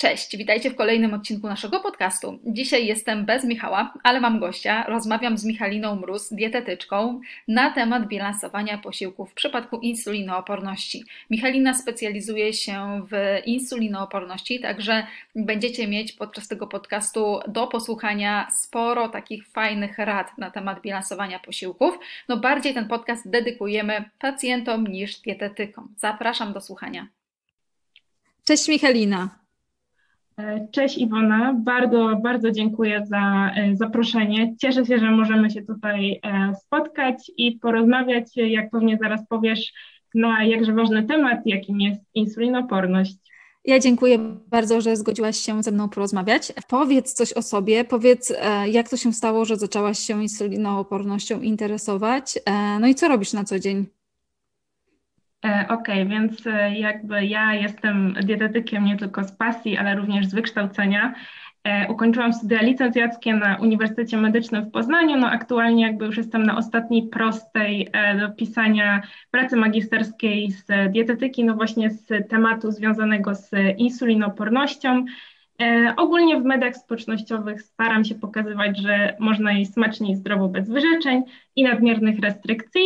[0.00, 2.38] Cześć, witajcie w kolejnym odcinku naszego podcastu.
[2.46, 4.84] Dzisiaj jestem bez Michała, ale mam gościa.
[4.88, 11.04] Rozmawiam z Michaliną Mróz, dietetyczką, na temat bilansowania posiłków w przypadku insulinooporności.
[11.30, 19.48] Michalina specjalizuje się w insulinooporności, także będziecie mieć podczas tego podcastu do posłuchania sporo takich
[19.48, 21.98] fajnych rad na temat bilansowania posiłków.
[22.28, 25.94] No bardziej ten podcast dedykujemy pacjentom niż dietetykom.
[25.96, 27.08] Zapraszam do słuchania.
[28.44, 29.47] Cześć Michalina.
[30.38, 34.54] E, cześć Iwona, bardzo, bardzo dziękuję za e, zaproszenie.
[34.56, 39.72] Cieszę się, że możemy się tutaj e, spotkać i porozmawiać, jak pewnie zaraz powiesz,
[40.14, 43.16] na jakże ważny temat, jakim jest insulinoporność.
[43.64, 46.52] Ja dziękuję bardzo, że zgodziłaś się ze mną porozmawiać.
[46.68, 48.32] Powiedz coś o sobie, powiedz,
[48.70, 52.38] jak to się stało, że zaczęłaś się insulinoopornością interesować,
[52.80, 53.86] no i co robisz na co dzień?
[55.44, 60.26] E, okej, okay, więc e, jakby ja jestem dietetykiem nie tylko z pasji, ale również
[60.26, 61.14] z wykształcenia.
[61.64, 65.16] E, ukończyłam studia licencjackie na Uniwersytecie Medycznym w Poznaniu.
[65.16, 67.90] No aktualnie jakby już jestem na ostatniej prostej
[68.20, 75.04] do pisania pracy magisterskiej z dietetyki, no właśnie z tematu związanego z insulinopornością.
[75.96, 81.22] Ogólnie w mediach społecznościowych staram się pokazywać, że można jeść smacznie i zdrowo bez wyrzeczeń
[81.56, 82.82] i nadmiernych restrykcji.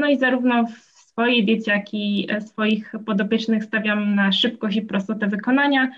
[0.00, 0.89] No i zarówno w
[1.20, 5.90] swojej diecie, jak i e, swoich podopiecznych stawiam na szybkość i prostotę wykonania.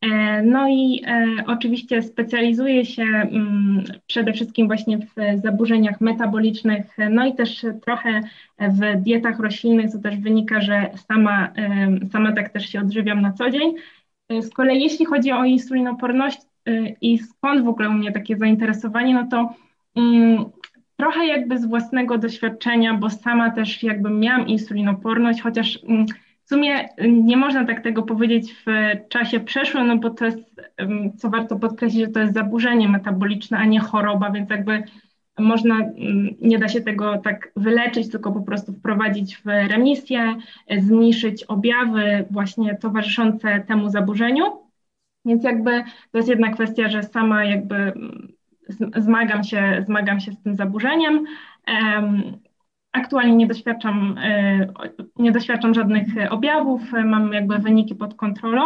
[0.00, 7.26] E, no i e, oczywiście specjalizuję się mm, przede wszystkim właśnie w zaburzeniach metabolicznych, no
[7.26, 8.20] i też trochę
[8.58, 11.52] w dietach roślinnych, co też wynika, że sama,
[12.12, 13.74] sama tak też się odżywiam na co dzień.
[14.40, 16.38] Z kolei jeśli chodzi o insulinoporność
[17.00, 19.54] i skąd w ogóle u mnie takie zainteresowanie, no to
[19.96, 20.44] mm,
[21.00, 26.06] trochę jakby z własnego doświadczenia, bo sama też jakby miałam insulinoporność, chociaż mm,
[26.44, 28.68] w sumie nie można tak tego powiedzieć w
[29.08, 33.58] czasie przeszłym, no bo to jest, mm, co warto podkreślić, że to jest zaburzenie metaboliczne,
[33.58, 34.82] a nie choroba, więc jakby
[35.38, 40.36] można, mm, nie da się tego tak wyleczyć, tylko po prostu wprowadzić w remisję,
[40.78, 44.44] zmniejszyć objawy właśnie towarzyszące temu zaburzeniu.
[45.24, 45.70] Więc jakby
[46.10, 47.92] to jest jedna kwestia, że sama jakby
[48.96, 51.24] zmagam się, zmagam się z tym zaburzeniem.
[52.92, 54.66] Aktualnie nie doświadczam, e,
[55.16, 58.62] nie doświadczam żadnych objawów, mam jakby wyniki pod kontrolą.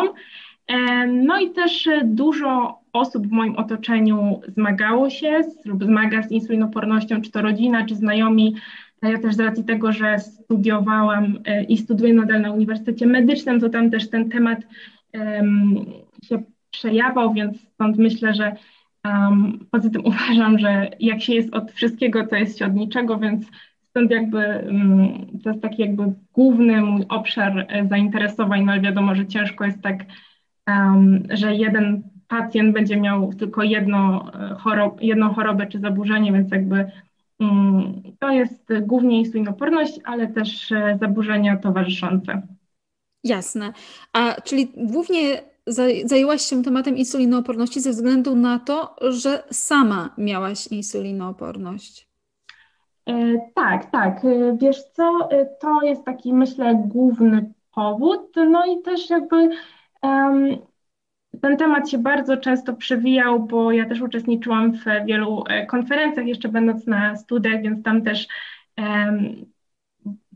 [1.07, 7.31] No i też dużo osób w moim otoczeniu zmagało się lub zmaga z insulinopornością, czy
[7.31, 8.57] to rodzina, czy znajomi.
[9.03, 13.69] Ja też z racji tego, że studiowałam e, i studiuję nadal na Uniwersytecie Medycznym, to
[13.69, 14.59] tam też ten temat
[16.25, 18.57] się przejawał, więc stąd myślę, że
[19.05, 23.19] Um, poza tym uważam, że jak się jest od wszystkiego, to jest się od niczego,
[23.19, 23.47] więc
[23.83, 29.15] stąd jakby um, to jest taki jakby główny mój obszar e, zainteresowań, no ale wiadomo,
[29.15, 30.05] że ciężko jest tak,
[30.67, 36.51] um, że jeden pacjent będzie miał tylko jedno e, chorob, jedną chorobę czy zaburzenie, więc
[36.53, 36.91] jakby
[37.39, 42.43] um, to jest głównie insulinoporność, ale też e, zaburzenia towarzyszące.
[43.25, 43.73] Jasne.
[44.13, 45.43] A czyli głównie
[46.05, 52.09] zajęłaś się tematem insulinooporności ze względu na to, że sama miałaś insulinooporność.
[53.07, 53.15] E,
[53.55, 54.25] tak, tak.
[54.25, 58.33] E, wiesz co, e, to jest taki myślę główny powód.
[58.37, 59.49] No i też jakby
[60.03, 60.57] um,
[61.43, 66.87] ten temat się bardzo często przewijał, bo ja też uczestniczyłam w wielu konferencjach, jeszcze będąc
[66.87, 68.29] na studiach, więc tam też
[68.79, 69.54] um,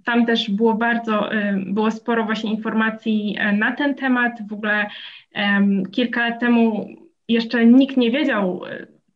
[0.09, 1.31] tam też było bardzo,
[1.67, 4.33] było sporo właśnie informacji na ten temat.
[4.49, 4.87] W ogóle
[5.91, 6.89] Kilka lat temu
[7.29, 8.61] jeszcze nikt nie wiedział,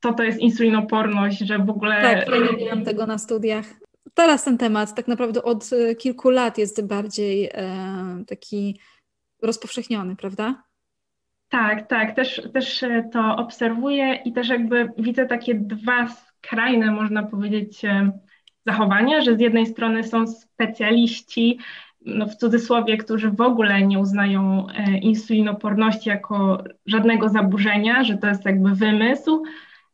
[0.02, 2.02] co to jest insulinoporność, że w ogóle.
[2.02, 3.64] Tak, ja nie miałam tego na studiach.
[4.14, 8.81] Teraz ten temat tak naprawdę od e, kilku lat jest bardziej e, taki
[9.42, 10.62] rozpowszechniony, prawda?
[11.48, 17.22] Tak, tak, też, też e, to obserwuję i też jakby widzę takie dwa skrajne, można
[17.22, 17.82] powiedzieć,
[18.67, 21.59] zachowania, że z jednej strony są specjaliści
[22.06, 28.26] no w cudzysłowie, którzy w ogóle nie uznają e, insulinoporności jako żadnego zaburzenia, że to
[28.26, 29.43] jest jakby wymysł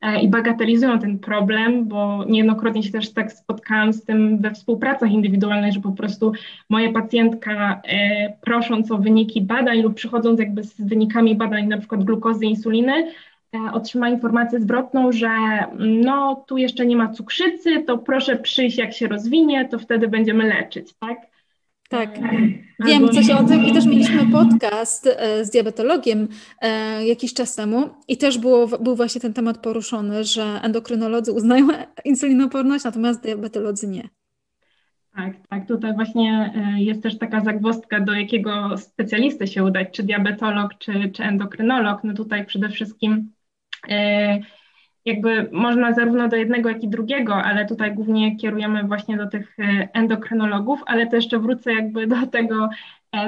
[0.01, 5.11] e, i bagatelizują ten problem, bo niejednokrotnie się też tak spotkałam z tym we współpracach
[5.11, 6.33] indywidualnych, że po prostu
[6.71, 12.05] moja pacjentka e, prosząc o wyniki badań lub przychodząc jakby z wynikami badań na przykład
[12.05, 13.13] glukozy, insuliny,
[13.73, 15.29] otrzyma informację zwrotną, że
[15.79, 20.49] no tu jeszcze nie ma cukrzycy, to proszę przyjść jak się rozwinie, to wtedy będziemy
[20.49, 21.19] leczyć, tak?
[21.89, 22.11] Tak,
[22.87, 26.29] wiem coś o tym i też mieliśmy podcast e, z diabetologiem
[26.61, 31.69] e, jakiś czas temu i też było, był właśnie ten temat poruszony, że endokrynolodzy uznają
[32.05, 34.09] insulinoporność, natomiast diabetolodzy nie.
[35.17, 35.69] Tak, tak.
[35.69, 41.11] Tutaj właśnie e, jest też taka zagwozdka, do jakiego specjalisty się udać, czy diabetolog, czy,
[41.15, 42.05] czy endokrynolog.
[42.05, 43.38] No tutaj przede wszystkim e,
[45.05, 49.57] jakby można zarówno do jednego, jak i drugiego, ale tutaj głównie kierujemy właśnie do tych
[49.59, 52.69] e, endokrynologów, ale to jeszcze wrócę jakby do tego,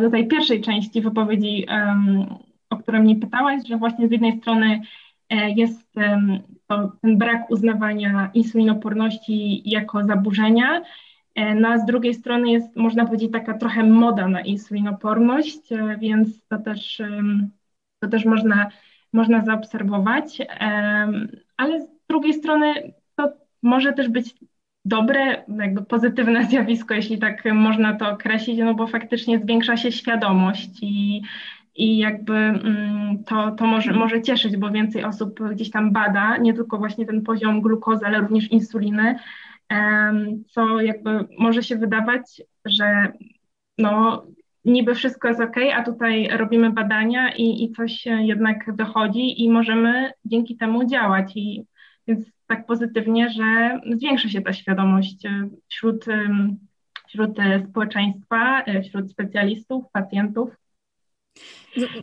[0.00, 1.66] do tej pierwszej części wypowiedzi,
[2.70, 4.80] o którą mnie pytałaś, że właśnie z jednej strony
[5.56, 5.94] jest
[6.66, 10.82] to ten brak uznawania insulinoporności jako zaburzenia,
[11.34, 15.96] E, no a z drugiej strony jest, można powiedzieć, taka trochę moda na insulinoporność, e,
[16.00, 17.02] więc to też,
[18.00, 18.68] to też można,
[19.12, 20.38] można zaobserwować.
[21.56, 24.34] Ale z drugiej strony to może też być
[24.84, 30.70] dobre, jakby pozytywne zjawisko, jeśli tak można to określić, no bo faktycznie zwiększa się świadomość
[30.82, 31.22] i,
[31.74, 36.54] i jakby mm, to, to może, może cieszyć, bo więcej osób gdzieś tam bada, nie
[36.54, 39.18] tylko właśnie ten poziom glukozy, ale również insuliny,
[40.48, 43.12] co jakby może się wydawać, że
[43.78, 44.22] no
[44.64, 50.12] niby wszystko jest ok, a tutaj robimy badania i, i coś jednak dochodzi i możemy
[50.24, 51.32] dzięki temu działać.
[51.36, 51.64] I
[52.08, 56.04] więc tak pozytywnie, że zwiększa się ta świadomość e, wśród,
[57.08, 60.50] wśród e, społeczeństwa, e, wśród specjalistów, pacjentów.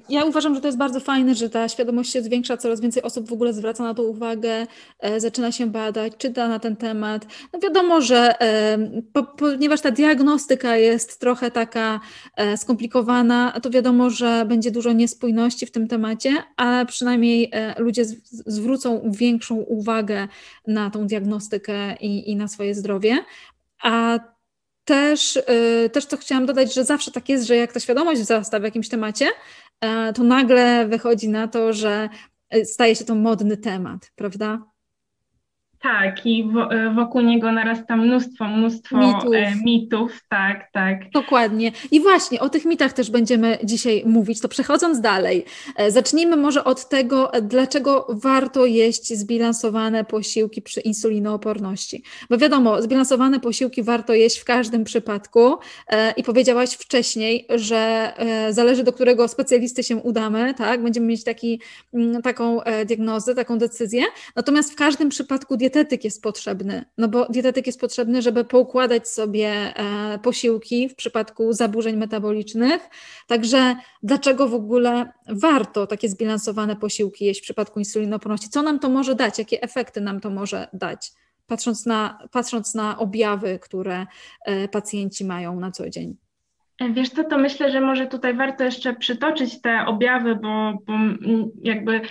[0.10, 3.30] Ja uważam, że to jest bardzo fajne, że ta świadomość się zwiększa, coraz więcej osób
[3.30, 4.68] w ogóle zwraca na to uwagę,
[5.00, 7.26] e, zaczyna się badać, czyta na ten temat.
[7.54, 8.78] No wiadomo, że e,
[9.14, 12.00] po, ponieważ ta diagnostyka jest trochę taka
[12.36, 18.16] e, skomplikowana, to wiadomo, że będzie dużo niespójności w tym temacie, ale przynajmniej ludzie z,
[18.46, 20.28] zwrócą większą uwagę
[20.68, 23.18] na tą diagnostykę i, i na swoje zdrowie.
[23.84, 24.20] A
[24.88, 28.60] też, y, też co chciałam dodać, że zawsze tak jest, że jak ta świadomość wzrasta
[28.60, 29.28] w jakimś temacie,
[29.82, 32.10] e, to nagle wychodzi na to, że
[32.56, 34.77] y, staje się to modny temat, prawda?
[35.82, 39.34] Tak, i e, wokół niego narasta mnóstwo, mnóstwo mitów.
[39.34, 40.24] E, mitów.
[40.30, 41.12] tak, tak.
[41.12, 41.72] Dokładnie.
[41.92, 44.42] I właśnie o tych mitach też będziemy dzisiaj mówić.
[44.42, 45.46] To przechodząc dalej,
[45.76, 52.04] e, zacznijmy może od tego, dlaczego warto jeść zbilansowane posiłki przy insulinooporności.
[52.30, 55.58] Bo wiadomo, zbilansowane posiłki warto jeść w każdym przypadku
[56.18, 58.14] i powiedziałaś wcześniej, że
[58.50, 60.84] zależy do którego specjalisty się udamy, tak?
[60.84, 61.62] Będziemy mieć taki,
[61.94, 64.04] mm, taką diagnozę, taką decyzję.
[64.36, 69.50] Natomiast w każdym przypadku dietetyk jest potrzebny, no bo dietetyk jest potrzebny, żeby poukładać sobie
[69.50, 72.90] e, posiłki w przypadku zaburzeń metabolicznych.
[73.28, 78.50] Także dlaczego w ogóle warto takie zbilansowane posiłki jeść w przypadku insulinoporności?
[78.50, 79.40] Co nam to może dać?
[79.40, 81.12] Jakie efekty nam to może dać?
[81.48, 84.06] Patrząc na, patrząc na objawy, które
[84.46, 86.18] e, pacjenci mają na co dzień.
[86.94, 90.94] Wiesz co, to myślę, że może tutaj warto jeszcze przytoczyć te objawy, bo, bo
[91.62, 92.02] jakby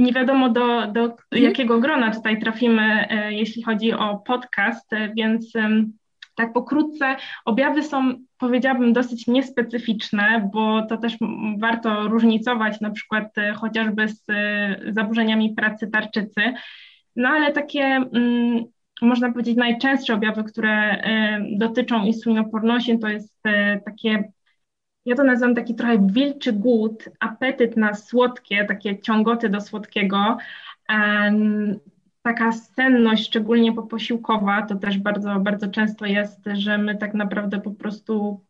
[0.00, 1.16] nie wiadomo do, do mhm.
[1.32, 5.52] jakiego grona tutaj trafimy, e, jeśli chodzi o podcast, e, więc
[6.34, 11.16] tak pokrótce, objawy są, powiedziałabym, dosyć niespecyficzne, bo to też
[11.58, 14.24] warto różnicować na przykład e, chociażby z
[14.94, 16.40] zaburzeniami pracy tarczycy.
[17.16, 18.64] No ale takie, mm,
[19.02, 21.02] można powiedzieć, najczęstsze objawy, które
[21.58, 23.42] dotyczą insulinoporności, to jest
[23.84, 24.32] takie
[25.10, 30.36] ja to nazywam taki trochę wilczy głód, apetyt na słodkie, takie ciągoty do słodkiego.
[32.22, 37.70] Taka senność, szczególnie poposiłkowa, to też bardzo, bardzo często jest, że my tak naprawdę po
[37.70, 38.40] prostu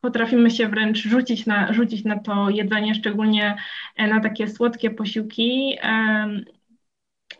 [0.00, 3.56] potrafimy się wręcz rzucić na, rzucić na to jedzenie, szczególnie
[3.96, 5.78] e, na takie słodkie posiłki.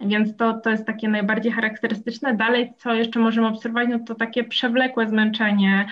[0.01, 2.37] Więc to, to jest takie najbardziej charakterystyczne.
[2.37, 5.87] Dalej, co jeszcze możemy obserwować, no to takie przewlekłe zmęczenie,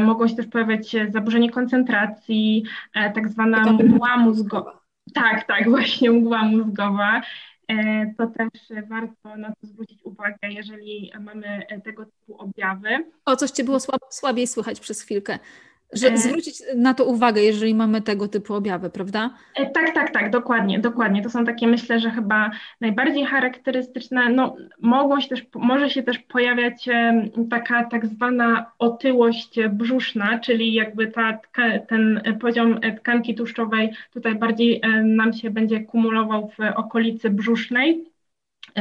[0.00, 2.64] mogą się też pojawiać zaburzenie koncentracji,
[2.94, 4.80] e, tak zwana mgła mózgowa.
[5.14, 7.22] Tak, tak, właśnie mgła mózgowa.
[7.68, 8.48] E, to też
[8.88, 12.88] warto na to zwrócić uwagę, jeżeli mamy tego typu objawy.
[13.24, 13.78] O, coś Cię było
[14.10, 15.38] słabiej słychać przez chwilkę.
[15.94, 19.30] Że e, zwrócić na to uwagę, jeżeli mamy tego typu objawy, prawda?
[19.56, 21.22] E, tak, tak, tak, dokładnie, dokładnie.
[21.22, 24.28] To są takie, myślę, że chyba najbardziej charakterystyczne.
[24.28, 26.88] No, mogą się też, może się też pojawiać
[27.50, 31.38] taka tak zwana otyłość brzuszna, czyli jakby ta,
[31.88, 38.13] ten poziom tkanki tłuszczowej tutaj bardziej nam się będzie kumulował w okolicy brzusznej.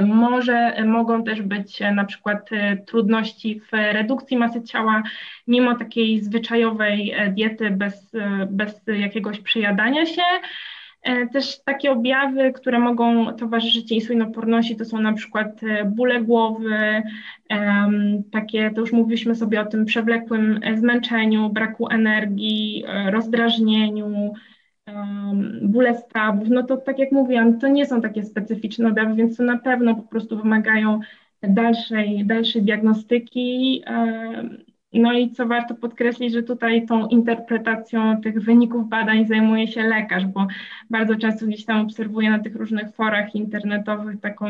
[0.02, 5.04] Może mogą też być e, na przykład e, trudności w redukcji masy ciała,
[5.48, 8.12] mimo takiej zwyczajowej e, diety bez,
[8.50, 10.22] bez jakiegoś przejadania się.
[11.34, 17.04] Też takie objawy, które mogą towarzyszyć insulinoporności, to są na przykład bóle głowy,
[18.32, 24.34] takie, to już mówiliśmy sobie o tym przewlekłym zmęczeniu, braku energii, rozdrażnieniu,
[25.62, 29.44] bóle stawów, no to tak jak mówiłam, to nie są takie specyficzne objawy, więc to
[29.44, 31.00] na pewno po prostu wymagają
[31.42, 33.84] dalszej, dalszej diagnostyki
[34.94, 40.26] no i co warto podkreślić, że tutaj tą interpretacją tych wyników badań zajmuje się lekarz,
[40.26, 40.48] bo
[40.90, 44.48] bardzo często gdzieś tam obserwuję na tych różnych forach internetowych taką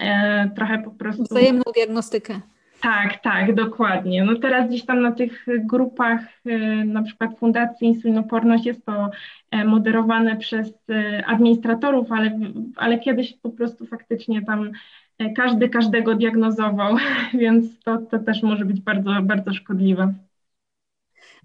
[0.00, 1.24] e, trochę po prostu.
[1.24, 2.40] Wzajemną diagnostykę.
[2.80, 4.24] Tak, tak, dokładnie.
[4.24, 9.10] No teraz gdzieś tam na tych grupach, e, na przykład Fundacji Insulinoporność jest to
[9.50, 12.38] e, moderowane przez e, administratorów, ale,
[12.76, 14.70] ale kiedyś po prostu faktycznie tam
[15.36, 16.96] każdy każdego diagnozował,
[17.40, 20.14] więc to, to też może być bardzo, bardzo szkodliwe.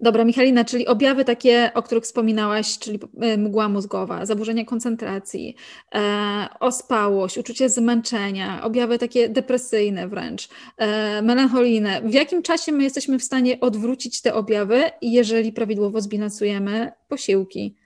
[0.00, 5.56] Dobra, Michalina, czyli objawy takie, o których wspominałaś, czyli e, mgła mózgowa, zaburzenia koncentracji,
[5.94, 10.48] e, ospałość, uczucie zmęczenia, objawy takie depresyjne wręcz,
[10.78, 12.00] e, melancholijne.
[12.02, 17.76] W jakim czasie my jesteśmy w stanie odwrócić te objawy, jeżeli prawidłowo zbilansujemy posiłki?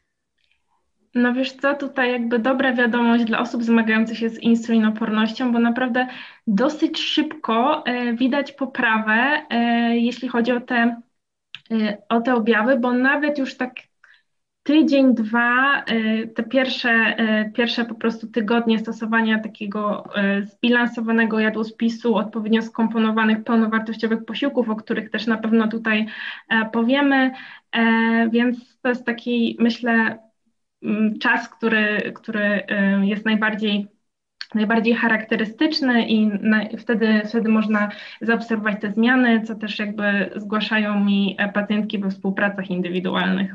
[1.15, 6.07] No wiesz co, tutaj jakby dobra wiadomość dla osób zmagających się z insulinopornością, bo naprawdę
[6.47, 11.01] dosyć szybko e, widać poprawę, e, jeśli chodzi o te,
[12.09, 13.75] o te objawy, bo nawet już tak
[14.63, 15.85] tydzień, dwa,
[16.35, 17.17] te pierwsze,
[17.55, 20.05] pierwsze po prostu tygodnie stosowania takiego
[20.43, 26.07] zbilansowanego jadłospisu, odpowiednio skomponowanych, pełnowartościowych posiłków, o których też na pewno tutaj
[26.73, 27.31] powiemy,
[28.31, 30.19] więc to jest taki, myślę,
[30.83, 32.67] Mm, czas, który, który
[33.03, 33.87] y, jest najbardziej
[34.55, 37.89] najbardziej charakterystyczny i na, wtedy, wtedy można
[38.21, 43.55] zaobserwować te zmiany, co też jakby zgłaszają mi e, pacjentki we współpracach indywidualnych.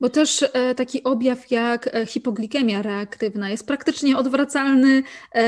[0.00, 5.02] Bo też e, taki objaw jak e, hipoglikemia reaktywna jest praktycznie odwracalny,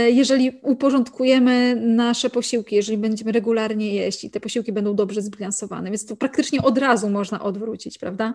[0.09, 6.07] jeżeli uporządkujemy nasze posiłki, jeżeli będziemy regularnie jeść i te posiłki będą dobrze zbilansowane, więc
[6.07, 8.35] to praktycznie od razu można odwrócić, prawda?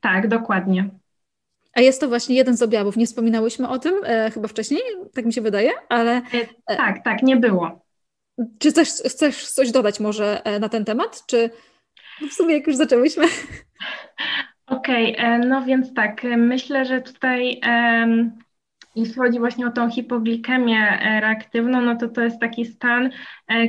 [0.00, 0.90] Tak, dokładnie.
[1.76, 2.96] A jest to właśnie jeden z objawów.
[2.96, 4.80] Nie wspominałyśmy o tym e, chyba wcześniej,
[5.14, 6.22] tak mi się wydaje, ale.
[6.66, 7.86] E, tak, tak, nie było.
[8.58, 11.22] Czy chcesz, chcesz coś dodać może e, na ten temat?
[11.26, 11.50] Czy
[12.30, 13.24] w sumie jak już zaczęłyśmy?
[14.66, 17.60] Okej, okay, no więc tak, myślę, że tutaj.
[17.66, 18.32] Um,
[18.94, 23.10] jeśli chodzi właśnie o tą hipoglikemię reaktywną, no to to jest taki stan,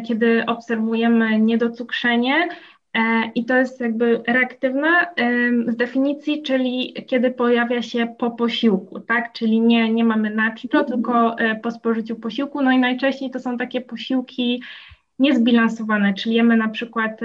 [0.08, 2.56] kiedy obserwujemy niedocukrzenie, E,
[3.36, 5.06] I to jest jakby reaktywna
[5.68, 9.34] z definicji, czyli kiedy pojawia się po posiłku, tak?
[9.34, 12.62] Czyli nie, nie mamy na czczo, tylko e, po spożyciu posiłku.
[12.62, 14.64] No i najczęściej to są takie posiłki
[15.20, 17.20] niezbilansowane, czyli jemy na przykład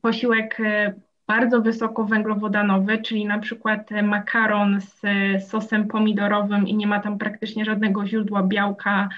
[0.00, 0.94] posiłek e,
[1.26, 5.00] bardzo wysokowęglowodanowy, czyli na przykład makaron z
[5.48, 9.08] sosem pomidorowym i nie ma tam praktycznie żadnego źródła białka,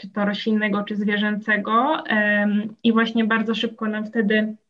[0.00, 2.04] czy to roślinnego, czy zwierzęcego.
[2.82, 4.56] I właśnie bardzo szybko nam wtedy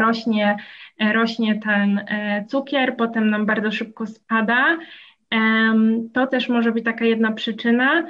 [0.00, 0.56] rośnie,
[0.98, 4.78] e, rośnie ten e, cukier, potem nam bardzo szybko spada.
[6.12, 8.06] To też może być taka jedna przyczyna.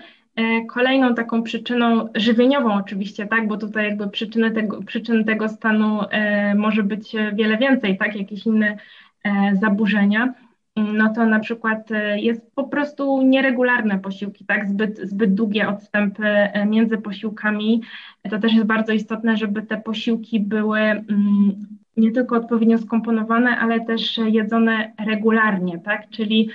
[0.68, 6.00] Kolejną taką przyczyną żywieniową oczywiście, tak, bo tutaj jakby przyczyny tego, przyczyn tego stanu
[6.54, 8.76] może być wiele więcej, tak, jakieś inne
[9.52, 10.34] zaburzenia
[10.80, 16.24] no to na przykład jest po prostu nieregularne posiłki, tak, zbyt, zbyt długie odstępy
[16.66, 17.82] między posiłkami.
[18.30, 23.80] To też jest bardzo istotne, żeby te posiłki były mm, nie tylko odpowiednio skomponowane, ale
[23.80, 26.50] też jedzone regularnie, tak, czyli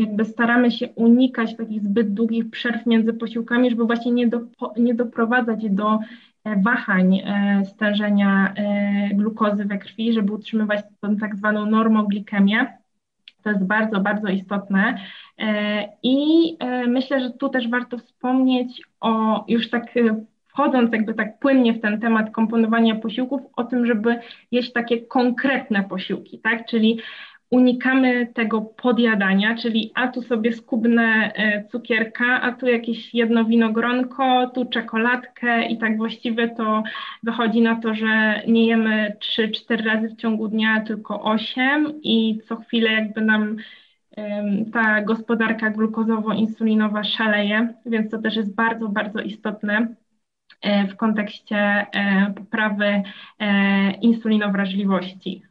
[0.00, 4.40] jakby staramy się unikać takich zbyt długich przerw między posiłkami, żeby właśnie nie, do,
[4.76, 5.98] nie doprowadzać do
[6.44, 12.79] e, wahań e, stężenia e, glukozy we krwi, żeby utrzymywać tą tak zwaną normoglikemię.
[13.42, 14.98] To jest bardzo, bardzo istotne.
[16.02, 16.56] I
[16.86, 19.82] myślę, że tu też warto wspomnieć o już tak
[20.48, 24.20] wchodząc jakby tak płynnie w ten temat komponowania posiłków, o tym, żeby
[24.50, 26.66] jeść takie konkretne posiłki, tak?
[26.66, 27.00] Czyli
[27.50, 34.50] unikamy tego podjadania, czyli a tu sobie skubnę e, cukierka, a tu jakieś jedno winogronko,
[34.54, 36.82] tu czekoladkę i tak właściwie to
[37.22, 42.56] wychodzi na to, że nie jemy 3-4 razy w ciągu dnia, tylko 8 i co
[42.56, 43.56] chwilę jakby nam
[44.72, 49.94] ta gospodarka glukozowo-insulinowa szaleje, więc to też jest bardzo, bardzo istotne
[50.62, 53.02] E, w kontekście e, poprawy
[54.00, 55.42] insulinowrażliwości.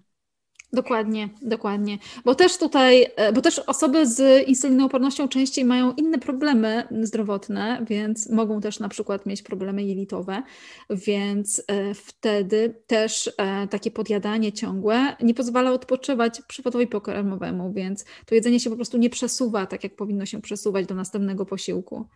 [0.74, 1.98] Dokładnie, dokładnie.
[2.26, 8.62] Bo też tutaj, bo też osoby z insulinoopornością częściej mają inne problemy zdrowotne, więc mogą
[8.62, 10.44] też na przykład mieć problemy jelitowe,
[10.90, 13.32] więc wtedy też
[13.70, 19.10] takie podjadanie ciągłe nie pozwala odpoczywać przewodowi pokarmowemu, więc to jedzenie się po prostu nie
[19.10, 22.08] przesuwa tak, jak powinno się przesuwać do następnego posiłku.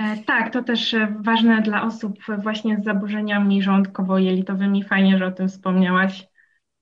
[0.00, 4.84] E, tak, to też e, ważne dla osób właśnie z zaburzeniami żołądkowo-jelitowymi.
[4.84, 6.28] Fajnie, że o tym wspomniałaś.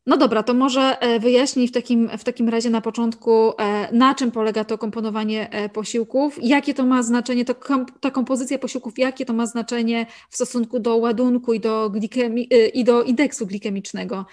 [0.07, 4.15] No dobra, to może e, wyjaśnij w takim, w takim razie na początku, e, na
[4.15, 7.55] czym polega to komponowanie e, posiłków, jakie to ma znaczenie, to
[8.01, 12.85] ta kompozycja posiłków, jakie to ma znaczenie w stosunku do ładunku i do, glikemi, i
[12.85, 14.27] do indeksu glikemicznego,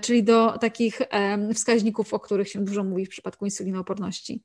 [0.00, 1.02] czyli do takich
[1.54, 4.42] wskaźników, o których się dużo mówi w przypadku insulinooporności.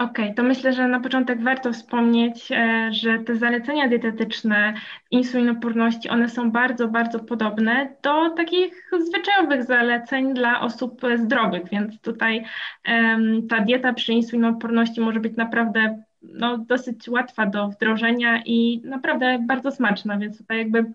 [0.00, 4.74] Okej, okay, to myślę, że na początek warto wspomnieć, e, że te zalecenia dietetyczne
[5.10, 12.44] insulinoporności, one są bardzo, bardzo podobne do takich zwyczajowych zaleceń dla osób zdrowych, więc tutaj
[12.88, 19.38] um, ta dieta przy insulinoporności może być naprawdę no, dosyć łatwa do wdrożenia i naprawdę
[19.46, 20.92] bardzo smaczna, więc tutaj jakby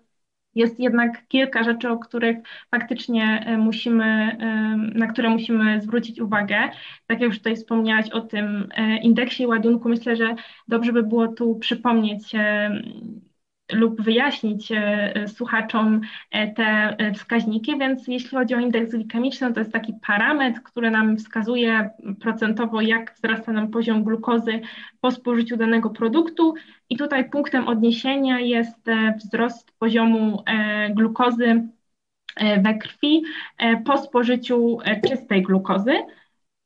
[0.56, 2.36] jest jednak kilka rzeczy, o których
[2.70, 6.56] faktycznie e, musimy, e, na które musimy zwrócić uwagę.
[7.06, 10.34] Tak jak już tutaj wspomniałaś o tym e, indeksie ładunku, myślę, że
[10.68, 12.32] dobrze by było tu przypomnieć
[13.72, 14.72] lub wyjaśnić
[15.26, 16.00] słuchaczom
[16.56, 21.90] te wskaźniki, więc jeśli chodzi o indeks glikemiczny, to jest taki parametr, który nam wskazuje
[22.20, 24.60] procentowo, jak wzrasta nam poziom glukozy
[25.00, 26.54] po spożyciu danego produktu.
[26.90, 31.68] I tutaj punktem odniesienia jest e, wzrost poziomu e, glukozy
[32.36, 33.22] e, we krwi
[33.84, 35.92] po spożyciu czystej glukozy.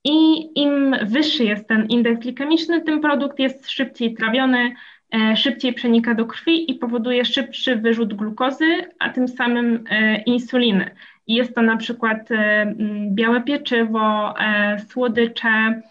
[0.04, 4.74] I im wyższy jest ten indeks glikemiczny, tym produkt jest szybciej trawiony,
[5.36, 8.64] szybciej przenika do krwi i powoduje szybszy wyrzut glukozy,
[8.98, 9.84] a tym samym
[10.26, 10.90] insuliny.
[11.26, 12.28] I jest to na przykład
[13.10, 14.34] białe pieczywo,
[14.88, 15.82] słodycze,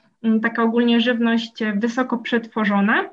[0.42, 3.10] taka ogólnie żywność wysoko przetworzona.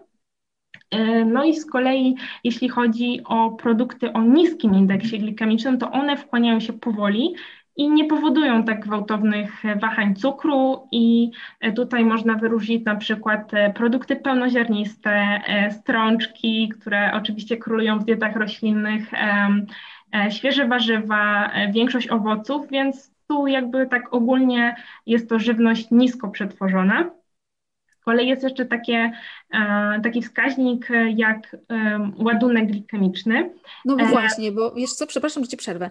[0.90, 6.16] E, no i z kolei, jeśli chodzi o produkty o niskim indeksie glikemicznym, to one
[6.16, 7.34] wchłaniają się powoli
[7.76, 11.30] i nie powodują tak gwałtownych wahań cukru i
[11.60, 15.40] e, tutaj można wyróżnić na przykład e, produkty pełnoziarniste,
[15.70, 19.10] strączki, które oczywiście królują w dietach roślinnych,
[20.30, 27.10] świeże warzywa, większość owoców, więc tu jakby tak ogólnie jest to żywność nisko przetworzona
[28.06, 29.12] kolei jest jeszcze takie,
[29.50, 31.56] e, taki wskaźnik e, jak
[32.18, 33.50] ładunek glikemiczny.
[33.84, 35.90] No e, właśnie, bo wiesz co, przepraszam, że Ci przerwę.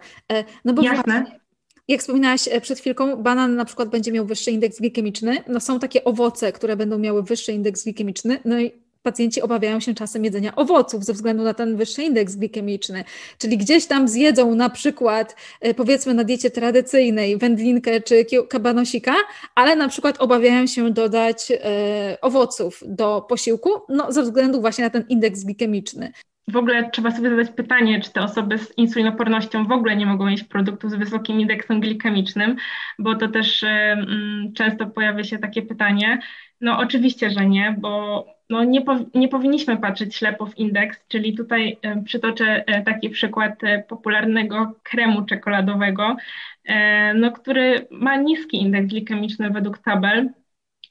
[0.66, 1.22] No bo Jasne.
[1.22, 1.40] Właśnie,
[1.88, 5.38] jak wspominałaś przed chwilką, banan na przykład będzie miał wyższy indeks glikemiczny.
[5.48, 8.40] No są takie owoce, które będą miały wyższy indeks glikemiczny.
[8.46, 8.72] No i
[9.06, 13.04] pacjenci obawiają się czasem jedzenia owoców ze względu na ten wyższy indeks glikemiczny.
[13.38, 19.14] Czyli gdzieś tam zjedzą na przykład, e, powiedzmy na diecie tradycyjnej, wędlinkę czy kabanosika,
[19.56, 24.90] ale na przykład obawiają się dodać e, owoców do posiłku, no ze względu właśnie na
[24.90, 26.12] ten indeks glikemiczny.
[26.48, 30.28] W ogóle trzeba sobie zadać pytanie, czy te osoby z insulinopornością w ogóle nie mogą
[30.28, 32.56] jeść produktów z wysokim indeksem glikemicznym,
[33.00, 33.66] bo to też
[34.56, 36.20] często pojawia się takie pytanie.
[36.62, 41.78] No oczywiście, że nie, bo no nie, nie powinniśmy patrzeć ślepo w indeks, czyli tutaj
[41.82, 46.16] e, przytoczę e, taki przykład e, popularnego kremu czekoladowego,
[47.16, 50.30] no, który ma niski indeks glikemiczny według tabel,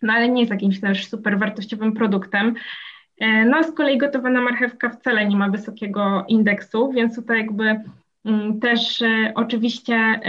[0.02, 2.54] no ale nie jest jakimś też super wartościowym produktem.
[3.20, 7.80] No z kolei gotowana marchewka wcale nie ma wysokiego indeksu, więc tutaj jakby
[8.24, 9.02] mm, też
[9.34, 10.20] oczywiście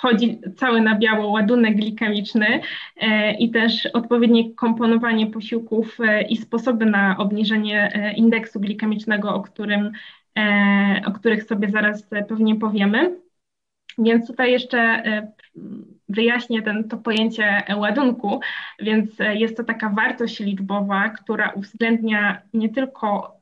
[0.00, 2.60] wchodzi cały na biało ładunek glikemiczny
[2.96, 9.40] e, i też odpowiednie komponowanie posiłków e, i sposoby na obniżenie e, indeksu glikemicznego, o,
[9.40, 9.92] którym,
[11.06, 13.16] o których sobie zaraz pewnie powiemy.
[13.98, 15.02] Więc tutaj jeszcze
[16.10, 18.40] wyjaśnię ten, to pojęcie ładunku,
[18.78, 23.36] więc jest to taka wartość liczbowa, która uwzględnia nie tylko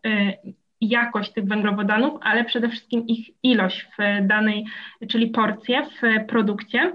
[0.80, 4.64] jakość tych węglowodanów, ale przede wszystkim ich ilość w danej,
[5.08, 6.92] czyli porcję w produkcie.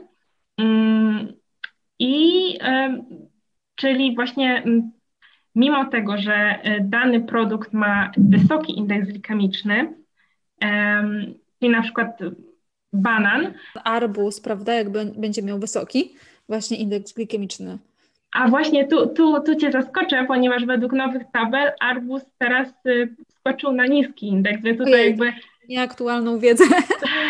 [0.57, 1.33] Mm,
[1.99, 2.59] I
[3.75, 4.63] czyli właśnie
[5.55, 9.93] mimo tego, że e, dany produkt ma wysoki indeks glikemiczny,
[11.59, 12.19] czyli na przykład
[12.93, 13.53] banan.
[13.83, 16.13] Arbuz, prawda, jakby będzie miał wysoki
[16.49, 17.77] właśnie indeks glikemiczny.
[18.31, 23.71] A właśnie tu, tu, tu Cię zaskoczę, ponieważ według nowych tabel arbuz teraz y, skoczył
[23.71, 25.33] na niski indeks, więc tutaj Ojej, jakby...
[25.69, 26.63] Nieaktualną wiedzę.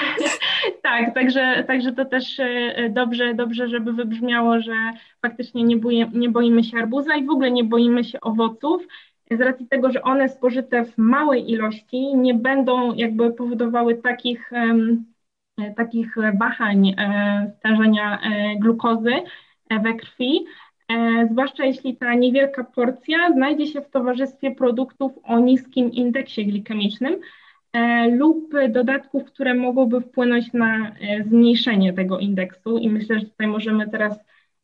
[0.83, 2.45] tak, także, także to też y,
[2.89, 4.73] dobrze, dobrze, żeby wybrzmiało, że
[5.21, 8.87] faktycznie nie, boje, nie boimy się arbuza i w ogóle nie boimy się owoców,
[9.31, 15.05] z racji tego, że one spożyte w małej ilości nie będą jakby powodowały takich, um,
[15.77, 19.13] takich wahań um, stężenia um, glukozy
[19.83, 20.45] we krwi,
[20.93, 27.15] E, zwłaszcza jeśli ta niewielka porcja znajdzie się w towarzystwie produktów o niskim indeksie glikemicznym
[27.73, 32.77] e, lub dodatków, które mogłyby wpłynąć na e, zmniejszenie tego indeksu.
[32.77, 34.17] I myślę, że tutaj możemy teraz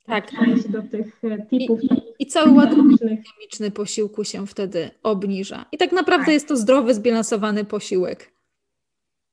[0.05, 0.25] tak.
[0.25, 1.83] przejść do tych typów.
[1.83, 5.65] I, i cały ładunek chemiczny posiłku się wtedy obniża.
[5.71, 6.33] I tak naprawdę tak.
[6.33, 8.38] jest to zdrowy, zbilansowany posiłek.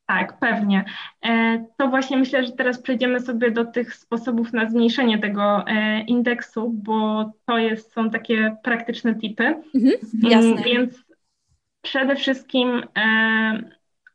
[0.06, 0.84] Tak, pewnie.
[1.26, 6.00] E, to właśnie myślę, że teraz przejdziemy sobie do tych sposobów na zmniejszenie tego e,
[6.00, 9.44] indeksu, bo to jest, są takie praktyczne tipy.
[9.74, 10.50] Mhm, jasne.
[10.50, 11.04] Mm, więc
[11.82, 12.82] przede wszystkim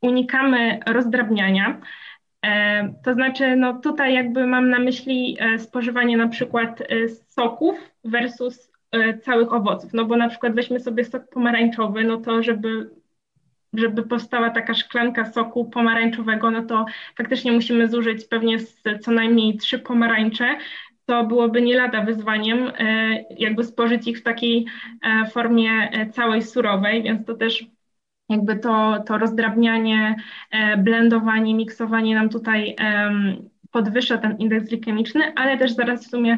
[0.01, 1.81] unikamy rozdrabniania.
[3.03, 6.83] To znaczy, no tutaj jakby mam na myśli spożywanie na przykład
[7.27, 8.71] soków versus
[9.21, 9.93] całych owoców.
[9.93, 12.89] No bo na przykład weźmy sobie sok pomarańczowy, no to żeby
[13.73, 16.85] żeby powstała taka szklanka soku pomarańczowego, no to
[17.17, 18.57] faktycznie musimy zużyć pewnie
[19.01, 20.57] co najmniej trzy pomarańcze.
[21.05, 22.73] To byłoby nie lada wyzwaniem, e,
[23.37, 24.65] jakby spożyć ich w takiej
[25.01, 27.65] e, formie e, całej surowej, więc to też
[28.29, 30.15] jakby to, to rozdrabnianie,
[30.77, 32.75] blendowanie, miksowanie nam tutaj
[33.71, 36.37] podwyższa ten indeks glikemiczny, ale też zaraz w sumie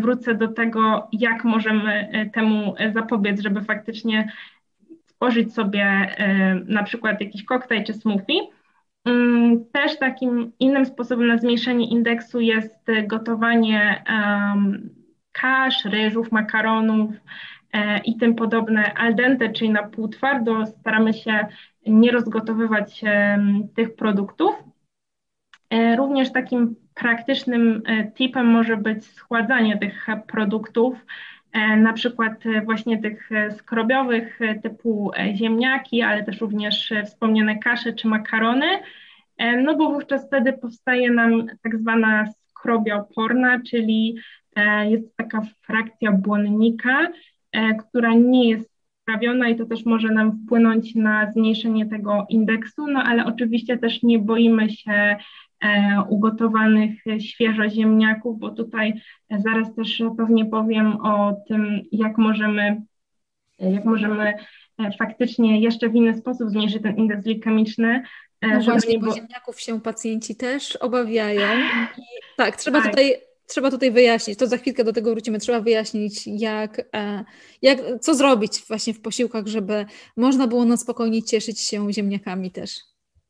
[0.00, 4.32] wrócę do tego, jak możemy temu zapobiec, żeby faktycznie
[5.18, 8.40] spożyć sobie e, na przykład jakiś koktajl czy smoothie.
[9.04, 14.04] Mm, też takim innym sposobem na zmniejszenie indeksu jest gotowanie
[15.32, 17.10] kasz, ryżów, makaronów
[17.72, 20.66] e, i tym podobne al dente, czyli na pół twardo.
[20.66, 21.46] Staramy się
[21.86, 23.04] nie rozgotowywać
[23.76, 24.54] tych produktów.
[25.70, 27.82] E, również takim praktycznym
[28.14, 31.37] tipem może być schładzanie tych produktów E,
[31.76, 38.08] na przykład e, właśnie tych e, skrobiowych typu ziemniaki, ale też również wspomniane kasze czy
[38.08, 38.66] makarony,
[39.64, 44.16] no bo wówczas wtedy powstaje nam tak zwana skrobia oporna, czyli
[44.88, 47.08] jest taka frakcja błonnika,
[47.78, 48.70] która nie jest
[49.02, 54.02] sprawiona i to też może nam wpłynąć na zmniejszenie tego indeksu, no ale oczywiście też
[54.02, 55.16] nie boimy się E,
[56.08, 62.82] ugotowanych świeżo ziemniaków, bo tutaj zaraz też pewnie powiem o tym, jak możemy,
[63.58, 64.34] jak możemy
[64.78, 68.02] e, faktycznie jeszcze w inny sposób zmniejszyć ten indeks glikemiczny.
[68.40, 71.58] E, no właśnie, bo ziemniaków się pacjenci też obawiają.
[71.98, 72.02] I
[72.36, 72.90] tak, trzeba tak.
[72.90, 73.14] tutaj
[73.48, 76.82] trzeba tutaj wyjaśnić, to za chwilkę do tego wrócimy, trzeba wyjaśnić, jak,
[77.62, 82.87] jak, co zrobić właśnie w posiłkach, żeby można było na spokojnie cieszyć się ziemniakami też.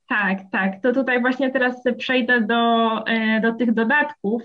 [0.09, 0.83] Tak, tak.
[0.83, 4.43] To tutaj właśnie teraz przejdę do, e, do tych dodatków,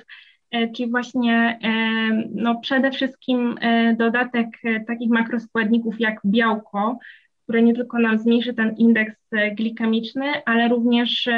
[0.52, 1.70] e, czyli właśnie e,
[2.36, 3.56] no przede wszystkim
[3.98, 4.48] dodatek
[4.88, 7.00] takich makroskładników jak białko,
[7.44, 9.16] które nie tylko nam zmniejszy ten indeks
[9.58, 11.30] glikemiczny, ale również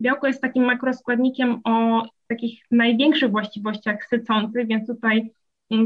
[0.00, 5.30] białko jest takim makroskładnikiem o takich największych właściwościach sycących, więc tutaj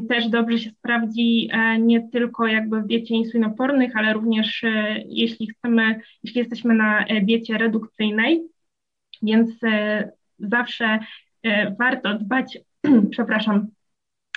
[0.09, 5.47] też dobrze się sprawdzi e, nie tylko jakby w diecie insulinopornych, ale również e, jeśli
[5.47, 8.43] chcemy, jeśli jesteśmy na e, diecie redukcyjnej,
[9.23, 9.51] więc
[10.39, 10.99] zawsze
[11.79, 12.59] warto dbać,
[13.11, 13.67] przepraszam,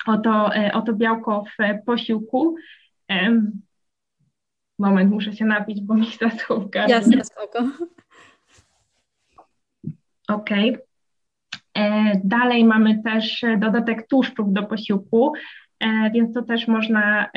[0.08, 2.56] o to, o to białko w posiłku.
[4.79, 6.95] Moment, muszę się napić, bo mi zaschł w gardle.
[6.95, 7.60] Jasne, spoko.
[10.27, 10.71] Okej.
[10.71, 10.92] Okay.
[11.77, 15.33] E, dalej mamy też dodatek tłuszczów do posiłku,
[15.79, 17.29] e, więc to też można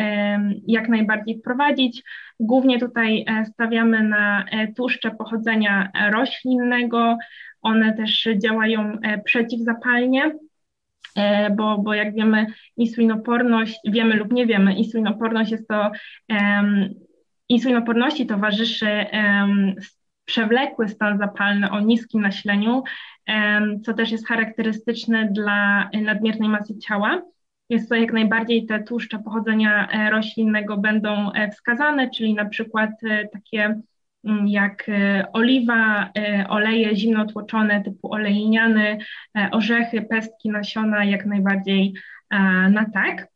[0.67, 2.03] jak najbardziej wprowadzić.
[2.41, 4.45] Głównie tutaj e, stawiamy na
[4.77, 7.19] tłuszcze pochodzenia roślinnego,
[7.63, 10.33] one też działają przeciwzapalnie.
[11.57, 12.47] Bo, bo jak wiemy,
[12.77, 15.91] insulinoporność, wiemy lub nie wiemy, insulinoporność jest to,
[17.49, 19.07] insulinoporności towarzyszy
[20.27, 22.83] przewlekły stan zapalny o niskim nasileniu,
[23.85, 27.23] co też jest charakterystyczne dla nadmiernej masy ciała.
[27.69, 32.91] Jest to jak najbardziej te tłuszcze pochodzenia e, roślinnego będą e, wskazane, czyli na przykład
[33.05, 33.81] e, takie
[34.25, 34.91] mm, jak
[35.33, 36.11] oliwa,
[36.49, 38.99] oleje zimnotłoczone typu olejniany,
[39.53, 41.95] orzechy, pestki, nasiona, jak najbardziej
[42.71, 43.29] na tak.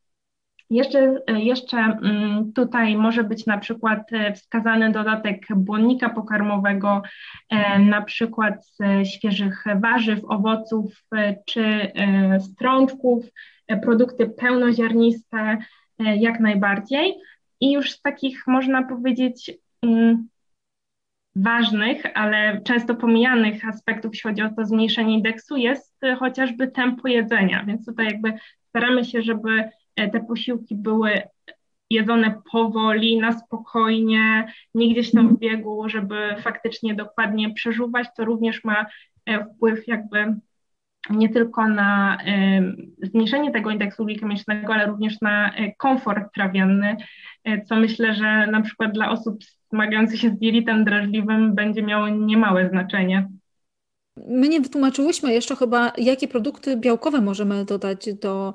[0.71, 7.03] Jeszcze, jeszcze mm, tutaj może być na przykład e, wskazany dodatek błonnika pokarmowego,
[7.49, 11.93] e, na przykład z świeżych warzyw, owoców e, czy
[12.41, 13.25] strączków,
[13.83, 15.59] produkty pełnoziarniste
[15.99, 17.15] jak najbardziej.
[17.61, 19.53] I już z takich można powiedzieć
[19.83, 20.29] mm,
[21.37, 27.65] ważnych, ale często pomijanych aspektów, jeśli chodzi o to zmniejszenie indeksu, jest chociażby tempo jedzenia.
[27.65, 28.33] Więc tutaj jakby
[28.69, 31.23] staramy się, żeby E, te posiłki były
[31.91, 38.65] jedzone powoli, na spokojnie, nie gdzieś tam w biegu, żeby faktycznie dokładnie przeżuwać, to również
[38.65, 38.87] ma
[39.27, 40.35] e, wpływ jakby
[41.11, 42.19] nie tylko na
[43.03, 46.97] zmniejszenie tego indeksu glikemicznego, ale również na e, komfort trawienny,
[47.67, 49.39] co myślę, że na przykład dla osób
[49.73, 53.29] zmagających się z dielitem drażliwym będzie miało niemałe znaczenie.
[54.29, 58.55] My nie wytłumaczyłyśmy jeszcze chyba, jakie produkty białkowe możemy dodać do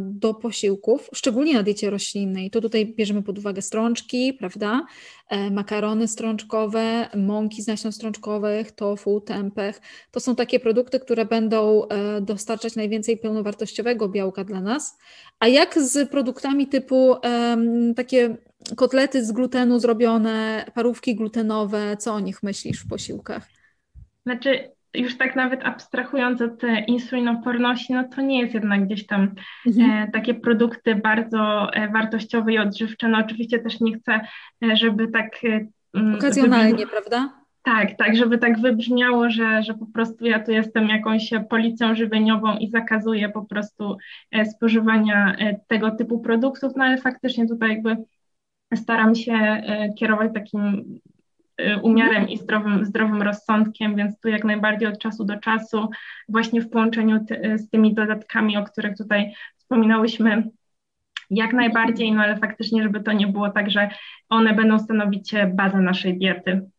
[0.00, 2.50] do posiłków, szczególnie na diecie roślinnej.
[2.50, 4.86] To tutaj bierzemy pod uwagę strączki, prawda?
[5.28, 9.80] E, makarony strączkowe, mąki z nasion strączkowych, tofu, tempeh.
[10.10, 14.98] To są takie produkty, które będą e, dostarczać najwięcej pełnowartościowego białka dla nas.
[15.38, 17.16] A jak z produktami typu
[17.96, 18.36] takie
[18.76, 23.48] kotlety z glutenu zrobione, parówki glutenowe, co o nich myślisz w posiłkach?
[24.26, 29.34] Znaczy, już tak nawet abstrahując od insulinoporności, no to nie jest jednak gdzieś tam
[29.66, 29.90] mhm.
[29.90, 33.08] e, takie produkty bardzo e, wartościowe i odżywcze.
[33.08, 34.20] No oczywiście też nie chcę,
[34.64, 35.44] e, żeby tak...
[35.44, 37.40] E, mm, Okazjonalnie, prawda?
[37.62, 42.56] Tak, tak, żeby tak wybrzmiało, że, że po prostu ja tu jestem jakąś policją żywieniową
[42.56, 43.96] i zakazuję po prostu
[44.32, 47.96] e, spożywania e, tego typu produktów, no ale faktycznie tutaj jakby
[48.74, 49.62] staram się
[49.98, 50.84] kierować takim
[51.82, 55.90] umiarem i zdrowym, zdrowym rozsądkiem, więc tu jak najbardziej od czasu do czasu,
[56.28, 60.50] właśnie w połączeniu ty, z tymi dodatkami, o których tutaj wspominałyśmy,
[61.30, 63.90] jak najbardziej, no ale faktycznie, żeby to nie było tak, że
[64.28, 66.70] one będą stanowić bazę naszej diety.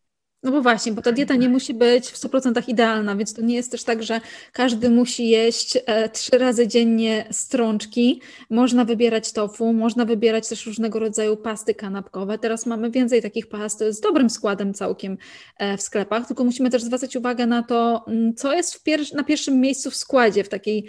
[0.44, 3.56] No bo właśnie, bo ta dieta nie musi być w 100% idealna, więc to nie
[3.56, 8.22] jest też tak, że każdy musi jeść e, trzy razy dziennie strączki.
[8.50, 12.38] Można wybierać tofu, można wybierać też różnego rodzaju pasty kanapkowe.
[12.38, 15.18] Teraz mamy więcej takich past z dobrym składem całkiem
[15.58, 19.24] e, w sklepach, tylko musimy też zwracać uwagę na to, mm, co jest pier na
[19.24, 20.88] pierwszym miejscu w składzie w takiej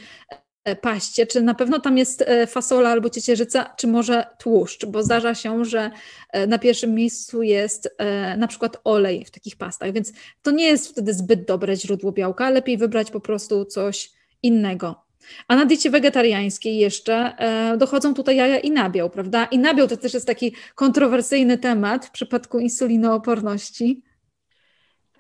[0.80, 5.34] paście, czy na pewno tam jest e, fasola albo ciecierzyca, czy może tłuszcz, bo zdarza
[5.34, 5.90] się, że
[6.32, 7.96] e, na pierwszym miejscu jest
[8.36, 12.50] na przykład olej w takich pastach, więc to nie jest wtedy zbyt dobre źródło białka,
[12.50, 14.10] lepiej wybrać po prostu coś
[14.42, 15.04] innego.
[15.48, 17.32] A na diecie wegetariańskiej jeszcze
[17.78, 19.44] dochodzą tutaj jaja i nabiał, prawda?
[19.44, 24.02] I nabiał to też jest taki kontrowersyjny temat w przypadku insulinooporności.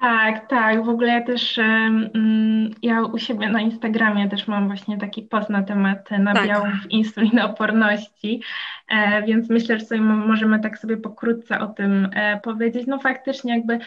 [0.02, 0.84] Tak, tak.
[0.84, 5.50] W ogóle ja też, um, ja u siebie na Instagramie też mam właśnie taki post
[5.50, 6.90] na temat nabiałów tak.
[6.90, 8.42] insulinooporności,
[8.88, 12.86] e, więc myślę, że sobie możemy tak sobie pokrótce o tym e, powiedzieć.
[12.86, 13.78] No faktycznie jakby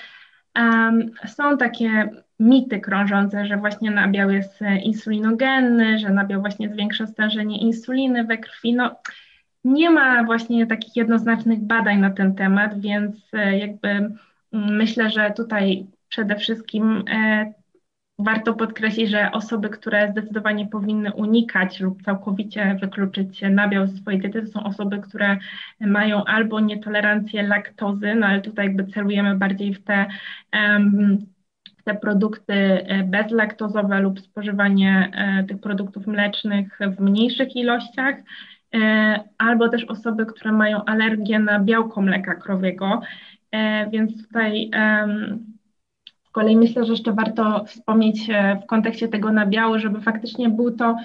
[0.55, 7.61] um, są takie mity krążące, że właśnie nabiał jest insulinogenny, że nabiał właśnie zwiększa stężenie
[7.61, 8.73] insuliny we krwi.
[8.73, 8.95] No,
[9.63, 14.15] nie ma właśnie takich jednoznacznych badań na ten temat, więc e, jakby mm,
[14.51, 17.53] myślę, że tutaj przede wszystkim e,
[18.19, 24.41] warto podkreślić, że osoby, które zdecydowanie powinny unikać lub całkowicie wykluczyć nabiał z swojej diety,
[24.41, 25.37] to są osoby, które
[25.79, 30.05] mają albo nietolerancję laktozy, no ale tutaj jakby celujemy bardziej w te,
[31.83, 38.15] te produkty e, bezlaktozowe lub spożywanie e, tych produktów mlecznych w mniejszych ilościach,
[39.37, 43.01] albo też osoby, które mają alergię na białko mleka krowiego,
[43.91, 44.71] więc tutaj
[46.35, 50.97] kolei myślę, że jeszcze warto wspomnieć e, w kontekście tego nabiału, żeby faktycznie były to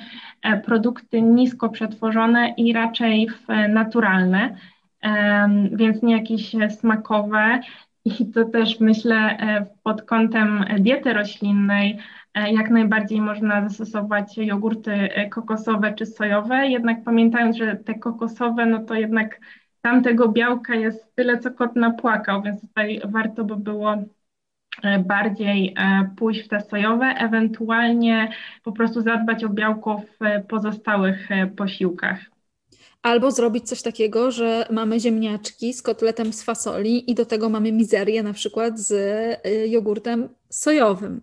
[0.42, 3.28] e, produkty nisko przetworzone i raczej
[3.68, 4.56] naturalne,
[5.72, 7.60] więc nie jakieś smakowe.
[8.04, 11.98] I to też myślę e, pod kątem diety roślinnej,
[12.52, 18.94] jak najbardziej można zastosować jogurty kokosowe czy sojowe, jednak pamiętając, że te kokosowe, no to
[18.94, 19.40] jednak
[19.82, 24.19] tam tego białka jest tyle, co kot napłakał, więc tutaj warto by było E,
[25.06, 28.32] bardziej e, pójść w te sojowe, ewentualnie
[28.64, 32.18] po prostu zadbać o białko w pozostałych e, posiłkach.
[33.02, 37.72] Albo zrobić coś takiego, że mamy ziemniaczki z kotletem z fasoli i do tego mamy
[37.72, 38.92] mizerię na przykład z
[39.70, 41.20] jogurtem sojowym.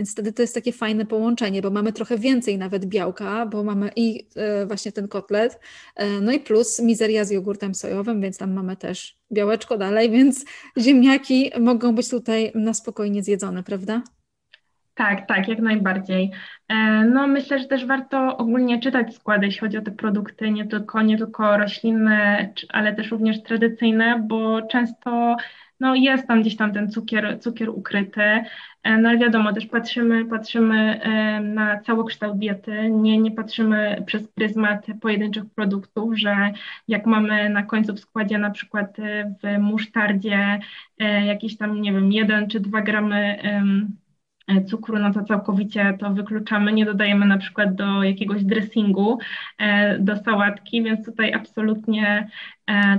[0.00, 3.90] Więc wtedy to jest takie fajne połączenie, bo mamy trochę więcej nawet białka, bo mamy
[3.96, 5.60] i e, właśnie ten kotlet,
[5.96, 10.44] e, no i plus mizeria z jogurtem sojowym, więc tam mamy też białeczko dalej, więc
[10.78, 14.02] ziemniaki mogą być tutaj na spokojnie zjedzone, prawda?
[14.94, 16.30] Tak, tak, jak najbardziej.
[16.68, 20.66] E, no myślę, że też warto ogólnie czytać składy, jeśli chodzi o te produkty, nie
[20.66, 25.36] tylko, nie tylko roślinne, ale też również tradycyjne, bo często
[25.80, 28.22] no jest tam gdzieś tam ten cukier, cukier ukryty,
[28.82, 34.28] e, no ale wiadomo, też patrzymy, patrzymy e, na całokształt diety, nie, nie patrzymy przez
[34.28, 36.52] pryzmat pojedynczych produktów, że
[36.88, 40.58] jak mamy na końcu w składzie na przykład e, w musztardzie
[41.26, 43.38] jakieś tam, nie wiem, jeden czy dwa gramy
[44.68, 49.18] cukru, no to całkowicie to wykluczamy, nie dodajemy na przykład do jakiegoś dressingu,
[49.98, 52.28] do sałatki, więc tutaj absolutnie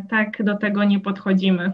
[0.09, 1.71] tak do tego nie podchodzimy.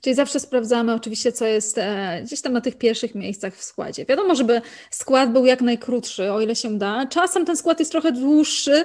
[0.00, 4.04] Czyli zawsze sprawdzamy oczywiście, co jest e, gdzieś tam na tych pierwszych miejscach w składzie.
[4.04, 7.06] Wiadomo, żeby skład był jak najkrótszy, o ile się da.
[7.06, 8.84] Czasem ten skład jest trochę dłuższy,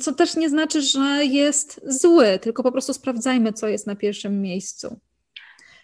[0.00, 4.42] co też nie znaczy, że jest zły, tylko po prostu sprawdzajmy, co jest na pierwszym
[4.42, 5.00] miejscu.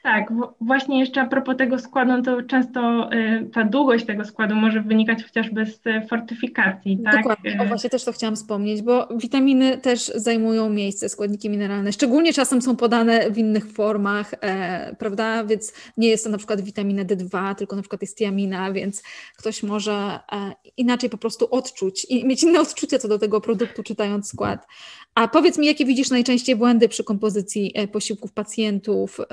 [0.03, 4.55] Tak, właśnie jeszcze a propos tego składu, no to często y, ta długość tego składu
[4.55, 7.17] może wynikać chociażby z fortyfikacji, tak?
[7.17, 12.33] Dokładnie, o właśnie też to chciałam wspomnieć, bo witaminy też zajmują miejsce, składniki mineralne, szczególnie
[12.33, 17.05] czasem są podane w innych formach, e, prawda, więc nie jest to na przykład witamina
[17.05, 19.03] D2, tylko na przykład jest tiamina, więc
[19.37, 23.83] ktoś może e, inaczej po prostu odczuć i mieć inne odczucia co do tego produktu
[23.83, 24.67] czytając skład.
[25.19, 29.25] A powiedz mi, jakie widzisz najczęściej błędy przy kompozycji e, posiłków pacjentów e,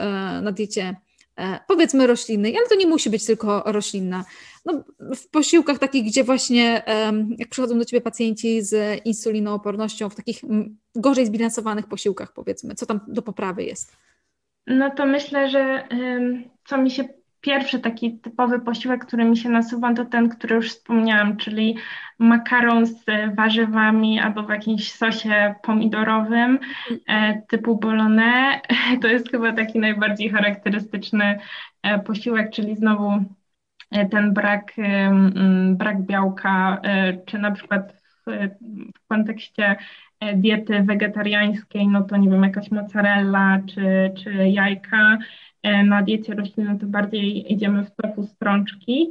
[0.41, 0.95] na diecie,
[1.37, 4.25] e, powiedzmy roślinnej, ale to nie musi być tylko roślinna.
[4.65, 4.83] No,
[5.15, 6.83] w posiłkach takich, gdzie właśnie
[7.37, 10.41] jak przychodzą do Ciebie pacjenci z insulinoopornością, w takich
[10.95, 13.97] gorzej zbilansowanych posiłkach powiedzmy, co tam do poprawy jest?
[14.67, 15.87] No to myślę, że
[16.67, 17.03] co mi się
[17.45, 21.75] pierwszy taki typowy posiłek, który mi się nasuwa, to ten, który już wspomniałam, czyli
[22.19, 23.05] makaron z
[23.35, 26.59] warzywami albo w jakimś sosie pomidorowym
[27.07, 28.61] e, typu bolognese.
[29.01, 31.39] To jest chyba taki najbardziej charakterystyczny
[31.83, 33.11] e, posiłek, czyli znowu
[33.91, 34.73] e, ten brak,
[35.69, 36.81] brak białka,
[37.25, 37.93] czy na przykład
[38.25, 38.49] w,
[38.95, 39.75] w kontekście
[40.35, 45.17] diety wegetariańskiej, no to nie wiem, jakaś mozzarella czy, czy jajka,
[45.83, 49.09] na diecie roślinnej to bardziej idziemy w tofu strączki.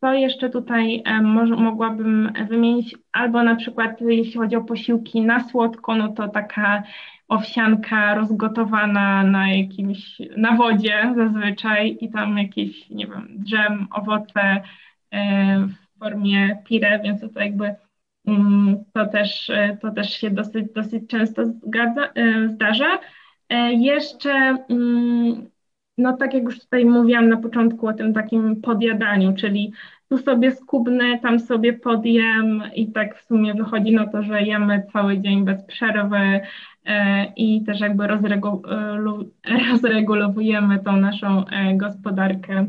[0.00, 2.96] Co jeszcze tutaj e, może, mogłabym wymienić?
[3.12, 6.82] Albo na przykład jeśli chodzi o posiłki na słodko, no to taka
[7.28, 14.62] owsianka rozgotowana na jakimś, na wodzie zazwyczaj i tam jakieś, nie wiem, drzem, owoce
[15.10, 17.74] e, w formie pire, więc to jakby
[18.26, 22.08] mm, to też, to też się dosyć, dosyć często zgadza,
[22.48, 22.98] zdarza.
[23.48, 24.30] E, jeszcze,
[24.70, 25.50] mm,
[25.98, 29.72] no tak jak już tutaj mówiłam na początku o tym takim podjadaniu, czyli
[30.08, 34.86] tu sobie skubnę, tam sobie podjem i tak w sumie wychodzi na to, że jemy
[34.92, 36.40] cały dzień bez przerwy
[36.84, 38.06] e, i też jakby
[39.72, 42.66] rozregulowujemy tą naszą e, gospodarkę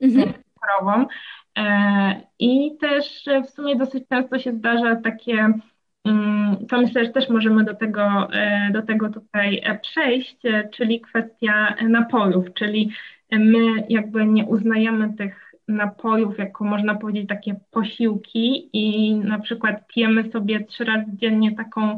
[0.00, 0.32] mhm.
[2.38, 5.52] I też w sumie dosyć często się zdarza takie
[6.68, 11.00] to myślę, że też możemy do tego, e, do tego tutaj e, przejść, e, czyli
[11.00, 12.90] kwestia napojów, czyli
[13.32, 20.30] my jakby nie uznajemy tych napojów jako można powiedzieć takie posiłki i na przykład pijemy
[20.30, 21.96] sobie trzy razy dziennie taką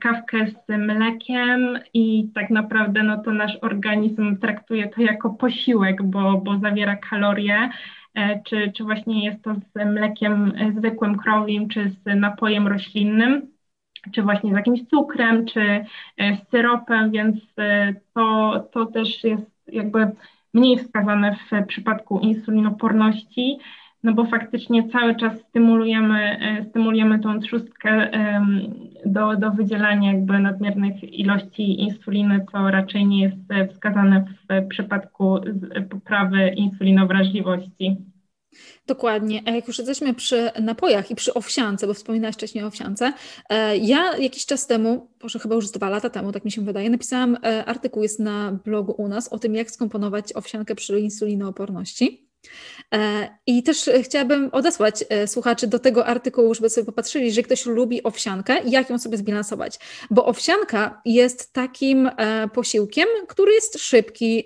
[0.00, 6.40] kawkę z mlekiem i tak naprawdę no to nasz organizm traktuje to jako posiłek, bo,
[6.44, 7.70] bo zawiera kalorie,
[8.46, 13.58] czy, czy właśnie jest to z mlekiem zwykłym krowim, czy z napojem roślinnym,
[14.12, 19.50] czy właśnie z jakimś cukrem, czy e, z syropem, więc e, to, to też jest
[19.66, 20.10] jakby
[20.54, 23.58] mniej wskazane w przypadku insulinoporności,
[24.02, 26.38] no bo faktycznie cały czas stymulujemy,
[26.70, 28.10] stymulujemy tą trzustkę
[29.06, 35.38] do, do wydzielania jakby nadmiernych ilości insuliny, co raczej nie jest wskazane w przypadku
[35.90, 37.96] poprawy insulinowrażliwości.
[38.86, 39.42] Dokładnie.
[39.46, 43.12] A jak już jesteśmy przy napojach i przy owsiance, bo wspominałaś wcześniej o owsiance,
[43.48, 46.90] e, ja jakiś czas temu, może chyba już dwa lata temu, tak mi się wydaje,
[46.90, 52.27] napisałam e, artykuł, jest na blogu u nas, o tym, jak skomponować owsiankę przy insulinooporności.
[52.94, 58.02] E, I też chciałabym odesłać słuchaczy do tego artykułu, żeby sobie popatrzyli, że ktoś lubi
[58.02, 59.78] owsiankę, jak ją sobie zbilansować.
[60.10, 62.10] Bo owsianka jest takim
[62.54, 64.44] posiłkiem, który jest szybki,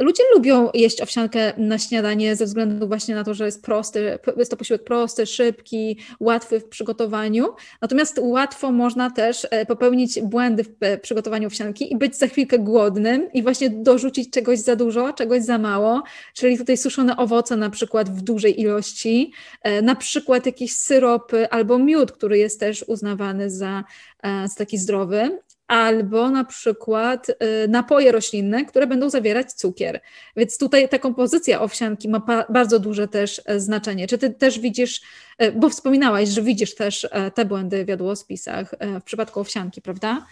[0.00, 4.50] Ludzie lubią jeść owsiankę na śniadanie ze względu właśnie na to, że jest prosty, jest
[4.50, 7.48] to posiłek prosty, szybki, łatwy w przygotowaniu.
[7.82, 12.58] Natomiast łatwo można też e, popełnić błędy w e, przygotowaniu owsianki i być za chwilkę
[12.58, 16.02] głodnym i właśnie dorzucić czegoś za dużo, czegoś za mało,
[16.34, 19.32] czyli tutaj suszone owoce na przykład w dużej ilości,
[19.62, 23.84] e, na przykład jakieś syropy albo miód, który jest też uznawany za,
[24.22, 25.38] za taki zdrowy
[25.70, 27.34] albo na przykład y,
[27.68, 30.00] napoje roślinne, które będą zawierać cukier.
[30.36, 34.06] Więc tutaj ta kompozycja owsianki ma bardzo duże też e, znaczenie.
[34.06, 35.00] Czy ty też widzisz,
[35.38, 40.26] e, bo wspominałaś, że widzisz też e, te błędy w jadłospisach w przypadku owsianki, prawda?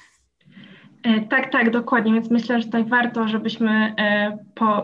[1.31, 2.13] Tak, tak, dokładnie.
[2.13, 3.95] Więc myślę, że tutaj warto, żebyśmy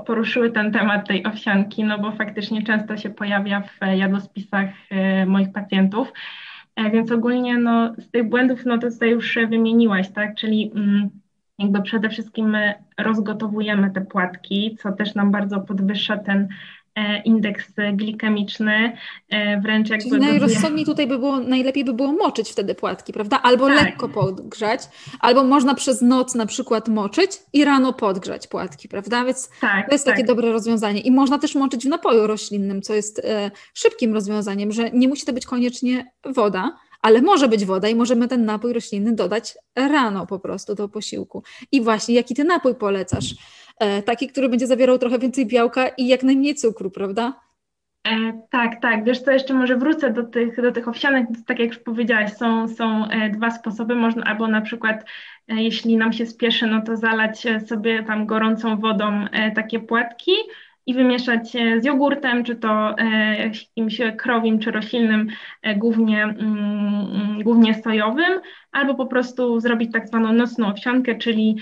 [0.06, 4.70] poruszyły ten temat tej owsianki, no bo faktycznie często się pojawia w jadłospisach
[5.26, 6.12] moich pacjentów.
[6.76, 10.34] E, więc ogólnie no, z tych błędów, no to tutaj już wymieniłaś, tak?
[10.34, 11.10] Czyli mm,
[11.58, 16.48] jakby przede wszystkim my rozgotowujemy te płatki, co też nam bardzo podwyższa ten
[17.24, 18.96] indeks glikemiczny,
[19.28, 20.08] e, wręcz jakby...
[20.08, 23.42] Czyli najrozsądniej tutaj by było, najlepiej by było moczyć wtedy płatki, prawda?
[23.42, 23.82] Albo tak.
[23.82, 24.80] lekko podgrzać,
[25.20, 29.24] albo można przez noc na przykład moczyć i rano podgrzać płatki, prawda?
[29.24, 30.14] Więc tak, to jest tak.
[30.14, 31.00] takie dobre rozwiązanie.
[31.00, 35.26] I można też moczyć w napoju roślinnym, co jest e, szybkim rozwiązaniem, że nie musi
[35.26, 40.26] to być koniecznie woda, ale może być woda i możemy ten napój roślinny dodać rano
[40.26, 41.42] po prostu do posiłku.
[41.72, 43.34] I właśnie, jaki ty napój polecasz?
[43.80, 47.40] E, taki, który będzie zawierał trochę więcej białka i jak najmniej cukru, prawda?
[48.06, 49.04] E, tak, tak.
[49.04, 51.26] Wiesz co, jeszcze może wrócę do tych, do tych owsianek.
[51.46, 53.94] Tak jak już powiedziałaś, są, są e, dwa sposoby.
[53.94, 55.04] Można albo na przykład,
[55.48, 60.32] e, jeśli nam się spieszy, no to zalać sobie tam gorącą wodą takie płatki
[60.86, 62.94] i wymieszać z jogurtem, czy to
[63.38, 65.28] jakimś krowim, czy roślinnym,
[65.76, 68.40] głównie, mm, głównie sojowym,
[68.72, 71.56] albo po prostu zrobić tak zwaną nocną owsiankę, czyli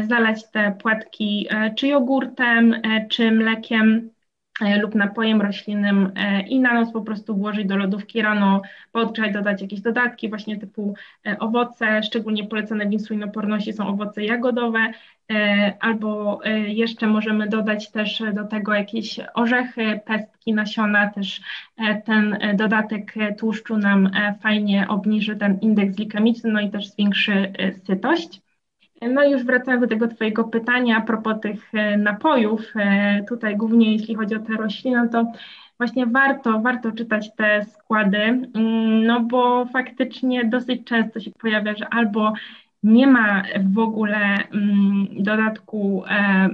[0.00, 2.74] zalać te płatki czy jogurtem,
[3.10, 4.10] czy mlekiem.
[4.10, 4.15] E,
[4.60, 9.62] lub napojem roślinnym e, i na noc po prostu włożyć do lodówki rano, podgrzać, dodać
[9.62, 10.94] jakieś dodatki właśnie typu
[11.26, 14.92] e, owoce, szczególnie polecane w insulinoporności są owoce jagodowe,
[15.80, 21.40] albo jeszcze możemy dodać też do tego jakieś orzechy, pestki, nasiona, też
[22.04, 24.10] ten dodatek tłuszczu nam
[24.42, 27.52] fajnie obniży ten indeks glikemiczny, no i też zwiększy
[27.86, 28.45] sytość.
[29.02, 33.92] No już wracając do tego Twojego pytania a propos tych e, napojów, e, tutaj głównie
[33.92, 35.32] jeśli chodzi o te rośliny, no to
[35.78, 41.88] właśnie warto, warto czytać te składy, mm, no bo faktycznie dosyć często się pojawia, że
[41.88, 42.32] albo
[42.82, 43.42] nie ma
[43.74, 44.18] w ogóle
[44.52, 46.48] mm, dodatku e,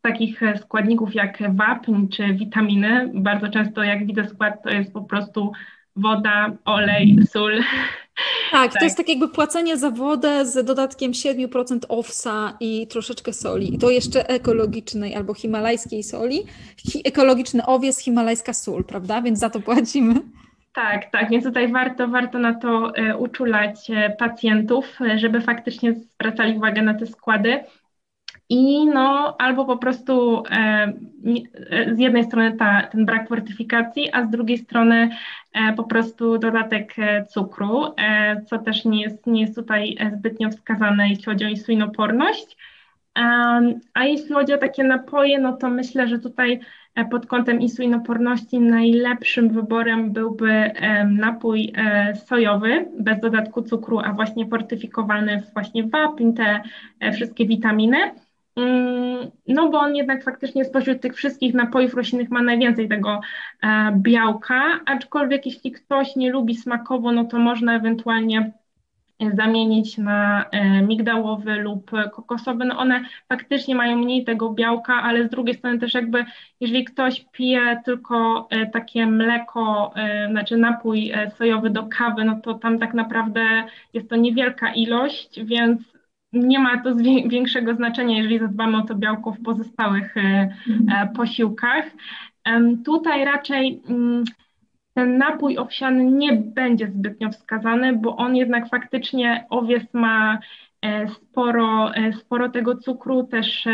[0.00, 3.10] takich składników jak wapń czy witaminy.
[3.14, 5.52] Bardzo często jak widzę skład to jest po prostu
[5.96, 7.62] woda, olej, sól.
[8.50, 13.32] Tak, tak, to jest tak jakby płacenie za wodę z dodatkiem 7% owsa i troszeczkę
[13.32, 13.74] soli.
[13.74, 16.46] I to jeszcze ekologicznej albo himalajskiej soli.
[16.76, 19.22] Hi ekologiczny owiec, himalajska sól, prawda?
[19.22, 20.14] Więc za to płacimy.
[20.76, 25.94] Tak, tak, więc tutaj warto, warto na to e, uczulać e, pacjentów, e, żeby faktycznie
[25.94, 27.64] zwracali uwagę na te składy.
[28.48, 30.92] I no, albo po prostu e,
[31.94, 35.10] z jednej strony ta, ten brak fortyfikacji, a z drugiej strony
[35.52, 40.10] e, po prostu dodatek e, cukru, e, co też nie jest, nie jest tutaj e,
[40.10, 42.56] zbytnio wskazane, jeśli chodzi o insulinoporność.
[43.94, 46.60] a jeśli chodzi o takie napoje, no to myślę, że tutaj
[46.94, 50.70] e, pod kątem insulinoporności najlepszym wyborem byłby
[51.06, 51.72] napój
[52.26, 56.62] sojowy bez dodatku cukru, a właśnie fortyfikowany właśnie wapń, te
[57.12, 58.25] wszystkie witaminy.
[58.56, 63.20] Mm, no bo on jednak faktycznie spośród tych wszystkich napojów roślinnych ma najwięcej tego
[63.62, 68.52] e, białka, aczkolwiek jeśli ktoś nie lubi smakowo, no to można ewentualnie
[69.34, 72.64] zamienić na e, migdałowy lub kokosowy.
[72.64, 76.24] No one faktycznie mają mniej tego białka, ale z drugiej strony też jakby
[76.60, 79.94] jeżeli ktoś pije tylko e, takie mleko,
[80.30, 83.40] znaczy napój sojowy do kawy, no to tam tak naprawdę
[83.94, 85.95] jest to niewielka ilość, więc
[86.40, 86.94] nie ma to
[87.28, 91.08] większego znaczenia, jeżeli zadbamy o to białko w pozostałych e, e, mhm.
[91.08, 91.84] posiłkach.
[92.84, 94.24] Tutaj raczej mm,
[94.94, 100.38] ten napój owsiany nie będzie zbytnio wskazany, bo on jednak faktycznie owiec ma
[100.82, 103.68] e, sporo, sporo tego cukru, też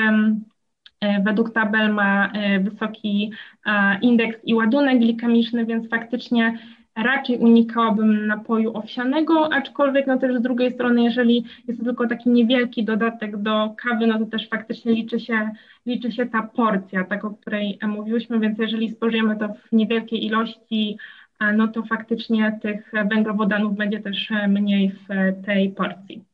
[1.25, 3.33] według tabel ma wysoki
[4.03, 6.59] indeks i ładunek glikemiczny, więc faktycznie
[6.97, 12.31] raczej unikałabym napoju owsianego, aczkolwiek no też z drugiej strony, jeżeli jest to tylko taki
[12.31, 15.51] niewielki dodatek do kawy, no to też faktycznie liczy się,
[15.87, 20.99] liczy się ta porcja, tak o której mówiłyśmy, więc jeżeli spożyjemy to w niewielkiej ilości,
[21.57, 25.09] no to faktycznie tych węglowodanów będzie też mniej w
[25.47, 26.32] tej porcji.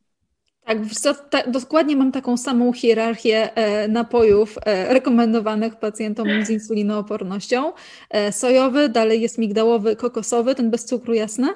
[1.29, 7.71] Tak, dokładnie mam taką samą hierarchię e, napojów e, rekomendowanych pacjentom z insulinoopornością.
[8.09, 11.47] E, sojowy, dalej jest migdałowy, kokosowy, ten bez cukru jasne.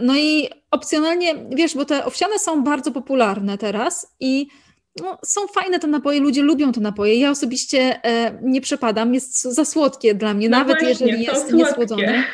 [0.00, 4.46] No i opcjonalnie, wiesz, bo te owsiane są bardzo popularne teraz i
[5.00, 7.14] no, są fajne te napoje, ludzie lubią te napoje.
[7.14, 8.00] Ja osobiście
[8.42, 12.24] nie przepadam, jest za słodkie dla mnie, no nawet jeżeli jest niesłodzone.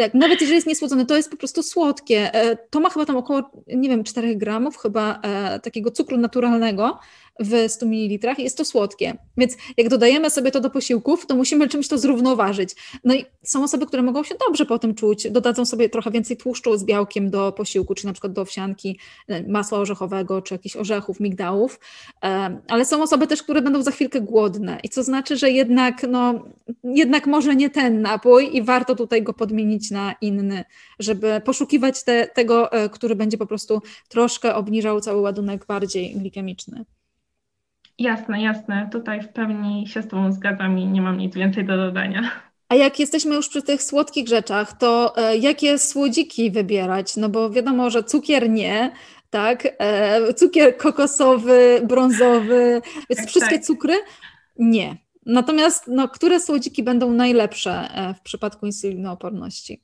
[0.00, 2.34] Tak, nawet jeżeli jest niesłodzone, to jest po prostu słodkie.
[2.34, 6.98] E, to ma chyba tam około, nie wiem, 4 gramów chyba e, takiego cukru naturalnego
[7.40, 9.16] w 100 ml jest to słodkie.
[9.36, 12.76] Więc jak dodajemy sobie to do posiłków, to musimy czymś to zrównoważyć.
[13.04, 16.36] No i są osoby, które mogą się dobrze po tym czuć, dodadzą sobie trochę więcej
[16.36, 20.76] tłuszczu z białkiem do posiłku, czy na przykład do owsianki, e, masła orzechowego, czy jakichś
[20.76, 21.80] orzechów, migdałów,
[22.24, 26.06] e, ale są osoby też, które będą za chwilkę głodne i co znaczy, że jednak,
[26.08, 26.34] no,
[26.84, 30.64] jednak może nie ten napój i warto tutaj go podmienić na inny,
[30.98, 36.84] żeby poszukiwać te, tego, e, który będzie po prostu troszkę obniżał cały ładunek bardziej glikemiczny.
[38.00, 38.88] Jasne, jasne.
[38.92, 42.30] Tutaj w pełni się z Tobą zgadzam i nie mam nic więcej do dodania.
[42.68, 47.16] A jak jesteśmy już przy tych słodkich rzeczach, to e, jakie słodziki wybierać?
[47.16, 48.90] No bo wiadomo, że cukier nie,
[49.30, 49.68] tak?
[49.78, 52.82] E, cukier kokosowy, brązowy,
[53.16, 53.64] tak, wszystkie tak.
[53.64, 53.94] cukry
[54.58, 54.96] nie.
[55.26, 59.82] Natomiast no, które słodziki będą najlepsze e, w przypadku insulinooporności?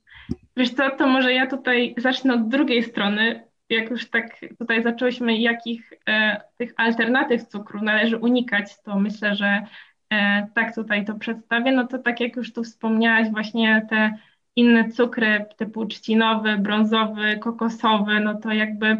[0.57, 3.46] Wiesz co, to może ja tutaj zacznę od drugiej strony.
[3.69, 9.61] Jak już tak tutaj zaczęłyśmy, jakich e, tych alternatyw cukru należy unikać, to myślę, że
[10.09, 11.71] e, tak tutaj to przedstawię.
[11.71, 14.13] No to tak jak już tu wspomniałaś, właśnie te
[14.55, 18.97] inne cukry typu trzcinowy, brązowy, kokosowy, no to jakby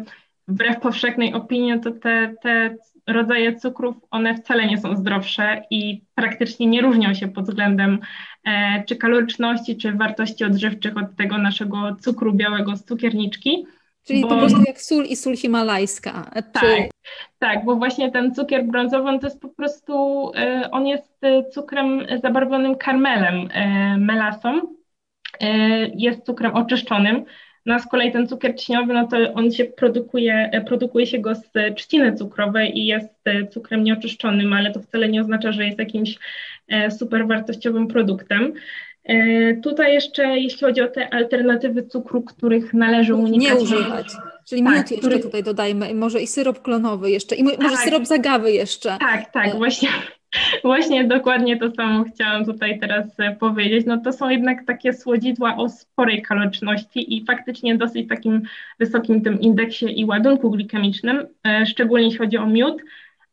[0.48, 6.66] wbrew powszechnej opinii, to te, te rodzaje cukrów, one wcale nie są zdrowsze i praktycznie
[6.66, 7.98] nie różnią się pod względem
[8.44, 13.66] e, czy kaloryczności, czy wartości odżywczych od tego naszego cukru białego z cukierniczki.
[14.08, 16.30] Czyli bo, po prostu jak sól i sól himalajska.
[16.52, 16.88] Tak, czy...
[17.38, 19.94] tak, bo właśnie ten cukier brązowy to jest po prostu,
[20.36, 24.60] e, on jest cukrem zabarwionym karmelem, e, melasą,
[25.94, 27.24] jest cukrem oczyszczonym,
[27.66, 31.34] no a z kolei ten cukier trzcinowy, no to on się produkuje, produkuje się go
[31.34, 36.18] z trzciny cukrowej i jest cukrem nieoczyszczonym, ale to wcale nie oznacza, że jest jakimś
[36.90, 38.52] super wartościowym produktem.
[39.08, 43.54] E, tutaj jeszcze, jeśli chodzi o te alternatywy cukru, których należy unikać.
[43.54, 44.06] Nie używać.
[44.48, 45.20] Czyli tak, miód jeszcze który...
[45.20, 47.78] tutaj dodajmy, może i syrop klonowy jeszcze, i może tak.
[47.78, 48.96] syrop zagawy jeszcze.
[49.00, 49.88] Tak, tak, e, właśnie
[50.64, 53.86] Właśnie dokładnie to samo chciałam tutaj teraz e, powiedzieć.
[53.86, 58.42] No to są jednak takie słodzidła o sporej kaloryczności i faktycznie dosyć takim
[58.78, 61.26] wysokim tym indeksie i ładunku glikemicznym,
[61.66, 62.82] szczególnie jeśli chodzi o miód,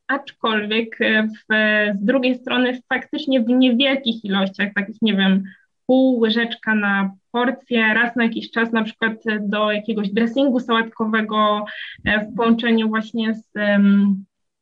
[0.08, 1.54] aczkolwiek w,
[2.00, 5.44] z drugiej strony faktycznie w niewielkich ilościach, takich nie wiem,
[5.88, 11.66] pół łyżeczka na porcję, raz na jakiś czas na przykład do jakiegoś dressingu sałatkowego
[12.06, 13.52] w połączeniu właśnie z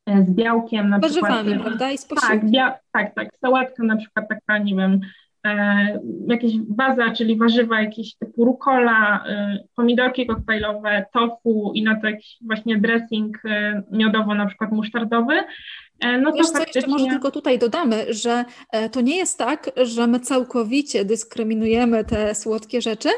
[0.06, 1.62] E, z białkiem na Warzywami, przykład.
[1.68, 1.92] prawda?
[1.92, 5.00] I z tak, bia- tak, tak, sałatka na przykład taka, nie wiem,
[5.46, 12.08] e, jakieś baza, czyli warzywa jakieś typu rukola, e, pomidorki koktajlowe, tofu i na to
[12.08, 15.34] jakiś właśnie dressing e, miodowo na przykład musztardowy,
[16.04, 16.80] E, no Wiesz to faktycznie...
[16.80, 22.06] jeszcze może tylko tutaj dodamy, że e, to nie jest tak, że my całkowicie dyskryminujemy
[22.06, 23.10] te słodkie rzeczy,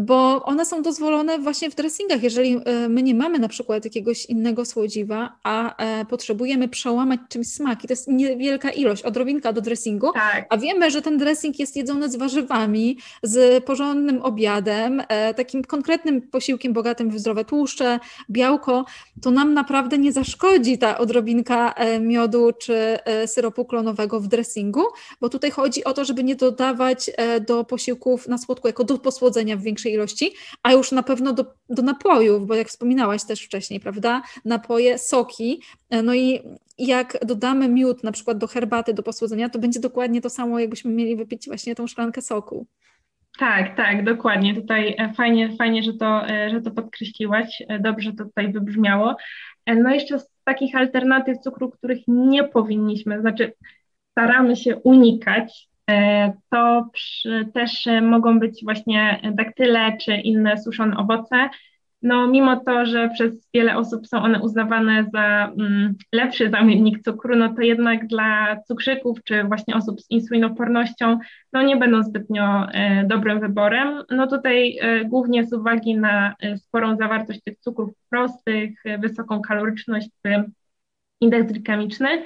[0.00, 2.22] bo one są dozwolone właśnie w dressingach.
[2.22, 5.74] Jeżeli e, my nie mamy na przykład jakiegoś innego słodziwa, a
[6.08, 10.46] potrzebujemy przełamać czymś smaki, to jest niewielka ilość, odrobinka do dressingu, tak.
[10.48, 15.02] a wiemy, że ten dressing jest jedzony z warzywami, z porządnym obiadem,
[15.36, 18.84] takim konkretnym posiłkiem bogatym w zdrowe tłuszcze, białko,
[19.22, 24.82] to nam naprawdę nie zaszkodzi ta odrobinka miodu miodu czy e, syropu klonowego w dressingu,
[25.20, 28.98] bo tutaj chodzi o to, żeby nie dodawać e, do posiłków na słodko jako do
[28.98, 30.30] posłodzenia w większej ilości,
[30.62, 35.60] a już na pewno do, do napojów, bo jak wspominałaś też wcześniej, prawda, napoje, soki,
[35.90, 36.40] e, no i
[36.78, 40.90] jak dodamy miód na przykład do herbaty, do posłodzenia, to będzie dokładnie to samo, jakbyśmy
[40.90, 42.66] mieli wypić właśnie tą szklankę soku.
[43.38, 44.54] Tak, tak, dokładnie.
[44.54, 47.62] Tutaj fajnie, fajnie że, to, że to podkreśliłaś.
[47.80, 49.16] Dobrze to tutaj wybrzmiało.
[49.66, 53.52] No jeszcze z takich alternatyw cukru, których nie powinniśmy, znaczy
[54.10, 56.90] staramy się unikać, e, to
[57.54, 61.48] też mogą być właśnie daktyle czy inne suszone owoce.
[62.02, 67.36] No, mimo to, że przez wiele osób są one uznawane za mm, lepszy zamiennik cukru,
[67.36, 71.18] no to jednak dla cukrzyków czy właśnie osób z insulinopornością,
[71.52, 74.02] no nie będą zbytnio e, dobrym wyborem.
[74.10, 79.42] No tutaj e, głównie z uwagi na e, sporą zawartość tych cukrów prostych, e, wysoką
[79.42, 80.08] kaloryczność,
[81.20, 82.22] indeks glikemiczny,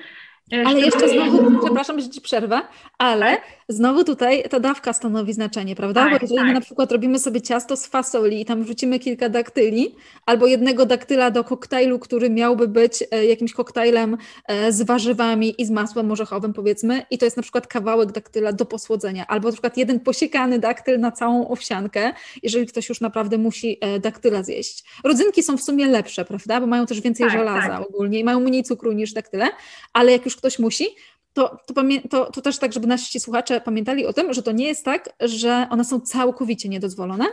[0.52, 2.62] E, ale jeszcze znowu, przepraszam, że Ci przerwę,
[2.98, 3.42] ale tak?
[3.68, 6.00] znowu tutaj ta dawka stanowi znaczenie, prawda?
[6.00, 6.46] Tak, Bo jeżeli tak.
[6.46, 9.94] my na przykład robimy sobie ciasto z fasoli i tam wrzucimy kilka daktyli,
[10.26, 14.16] albo jednego daktyla do koktajlu, który miałby być e, jakimś koktajlem
[14.48, 18.52] e, z warzywami i z masłem orzechowym powiedzmy i to jest na przykład kawałek daktyla
[18.52, 23.38] do posłodzenia, albo na przykład jeden posiekany daktyl na całą owsiankę, jeżeli ktoś już naprawdę
[23.38, 24.84] musi daktyla zjeść.
[25.04, 26.60] Rodzynki są w sumie lepsze, prawda?
[26.60, 27.88] Bo mają też więcej tak, żelaza tak.
[27.88, 29.48] ogólnie i mają mniej cukru niż daktyle,
[29.92, 30.86] ale jak już ktoś musi,
[31.36, 31.74] to, to,
[32.10, 35.10] to, to, też tak, żeby nasi słuchacze pamiętali o tym, że to nie jest tak,
[35.20, 37.24] że one są całkowicie niedozwolone,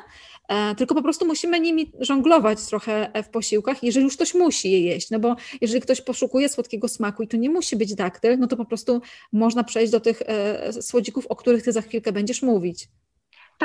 [0.47, 4.79] e, tylko po prostu musimy nimi żonglować trochę w posiłkach, jeżeli już ktoś musi je
[4.79, 8.47] jeść, no bo jeżeli ktoś poszukuje słodkiego smaku i to nie musi być daktyl, no
[8.47, 9.01] to po prostu
[9.31, 12.87] można przejść do tych e, słodzików, o których ty za chwilkę będziesz mówić.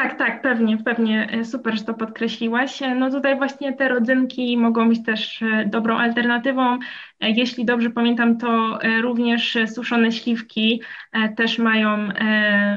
[0.03, 1.29] Tak, tak, pewnie, pewnie.
[1.31, 2.83] E, super, że to podkreśliłaś.
[2.83, 6.79] E, no tutaj właśnie te rodzynki mogą być też e, dobrą alternatywą.
[7.21, 10.83] Jeśli dobrze pamiętam, to również suszone śliwki
[11.37, 12.09] też mają,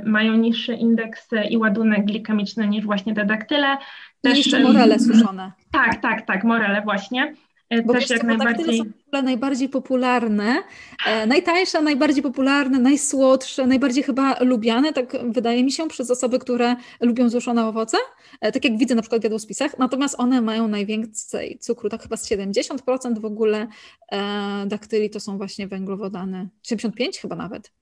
[0.05, 3.77] mają niższy indeks i ładunek glikemiczny niż właśnie te daktyle.
[4.21, 5.51] Też, I jeszcze morele suszone.
[5.71, 7.33] Tak, tak, tak, morele właśnie.
[7.71, 8.77] E, bo też jak najbardziej...
[8.77, 10.63] są najbardziej popularne,
[11.07, 16.75] e, najtańsze, najbardziej popularne, najsłodsze, najbardziej chyba lubiane, tak wydaje mi się, przez osoby, które
[17.01, 17.97] lubią złożone owoce,
[18.41, 22.17] e, tak jak widzę na przykład w jadłospisach, natomiast one mają najwięcej cukru, tak chyba
[22.17, 23.67] z 70% w ogóle
[24.11, 27.80] e, daktyli to są właśnie węglowodany, 75 chyba nawet.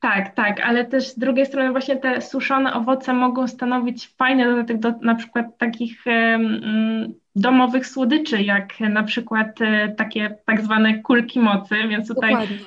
[0.00, 4.78] Tak, tak, ale też z drugiej strony właśnie te suszone owoce mogą stanowić fajny dodatek
[4.78, 11.40] do na przykład takich um, domowych słodyczy, jak na przykład e, takie tak zwane kulki
[11.40, 12.58] mocy, więc tutaj Dokładnie.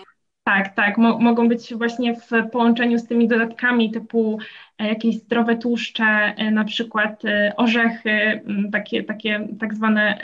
[0.43, 4.39] tak, tak, mo mogą być właśnie w połączeniu z tymi dodatkami typu
[4.79, 7.21] jakieś zdrowe tłuszcze, e, na przykład
[7.57, 10.19] orzechy, takie, takie tak zwane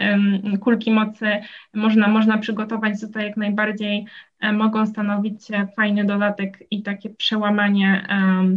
[0.61, 1.25] kulki mocy
[1.73, 4.05] można, można przygotować tutaj jak najbardziej
[4.53, 5.41] mogą stanowić
[5.75, 8.07] fajny dodatek i takie przełamanie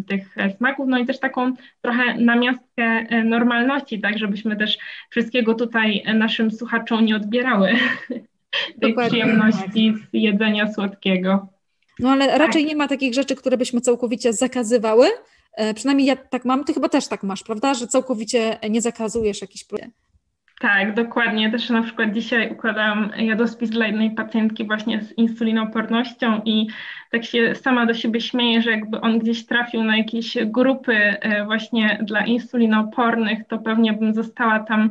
[0.09, 4.79] tych smaków, no i też taką trochę namiastkę normalności, tak, żebyśmy też
[5.11, 7.73] wszystkiego tutaj naszym słuchaczom nie odbierały
[8.81, 11.49] tej przyjemności z jedzenia słodkiego.
[11.99, 12.69] No ale raczej tak.
[12.69, 15.07] nie ma takich rzeczy, które byśmy całkowicie zakazywały.
[15.57, 17.75] E, przynajmniej ja tak mam, ty chyba też tak masz, prawda?
[17.75, 20.03] Że całkowicie nie zakazujesz jakichś produktów.
[20.63, 21.51] Tak, dokładnie.
[21.51, 26.67] Też na przykład dzisiaj układałam jadłospis dla jednej pacjentki właśnie z insulinopornością i
[27.11, 31.45] tak się sama do siebie śmieję, że jakby on gdzieś trafił na jakieś grupy e,
[31.45, 34.91] właśnie dla insulinopornych, to pewnie bym została tam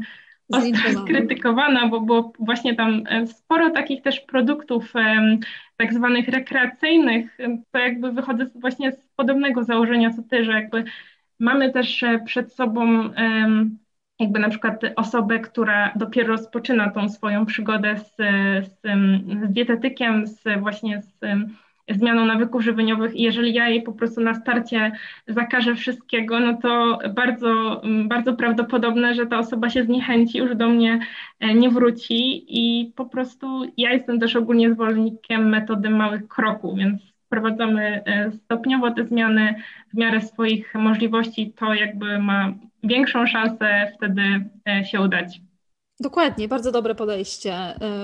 [1.01, 4.93] skrytykowana, bo było właśnie tam e, sporo takich też produktów
[5.77, 7.37] tak zwanych rekreacyjnych,
[7.71, 10.83] to jakby wychodzę właśnie z podobnego założenia co ty, że jakby
[11.39, 13.09] mamy też e, przed sobą
[14.19, 18.15] jakby na przykład osobę, która dopiero rozpoczyna tą swoją przygodę z,
[18.67, 18.81] z,
[19.49, 21.19] z dietetykiem, z właśnie z
[21.97, 24.91] zmianą nawyków żywieniowych i jeżeli ja jej po prostu na starcie
[25.27, 30.99] zakażę wszystkiego, no to bardzo, bardzo prawdopodobne, że ta osoba się zniechęci, już do mnie
[31.39, 37.01] e, nie wróci i po prostu ja jestem też ogólnie zwolennikiem metody małych kroków, więc
[37.25, 39.55] wprowadzamy e, stopniowo te zmiany
[39.93, 44.21] w miarę swoich możliwości, to jakby ma większą szansę wtedy
[44.69, 45.41] e, się udać.
[45.99, 47.55] Dokładnie, bardzo dobre podejście.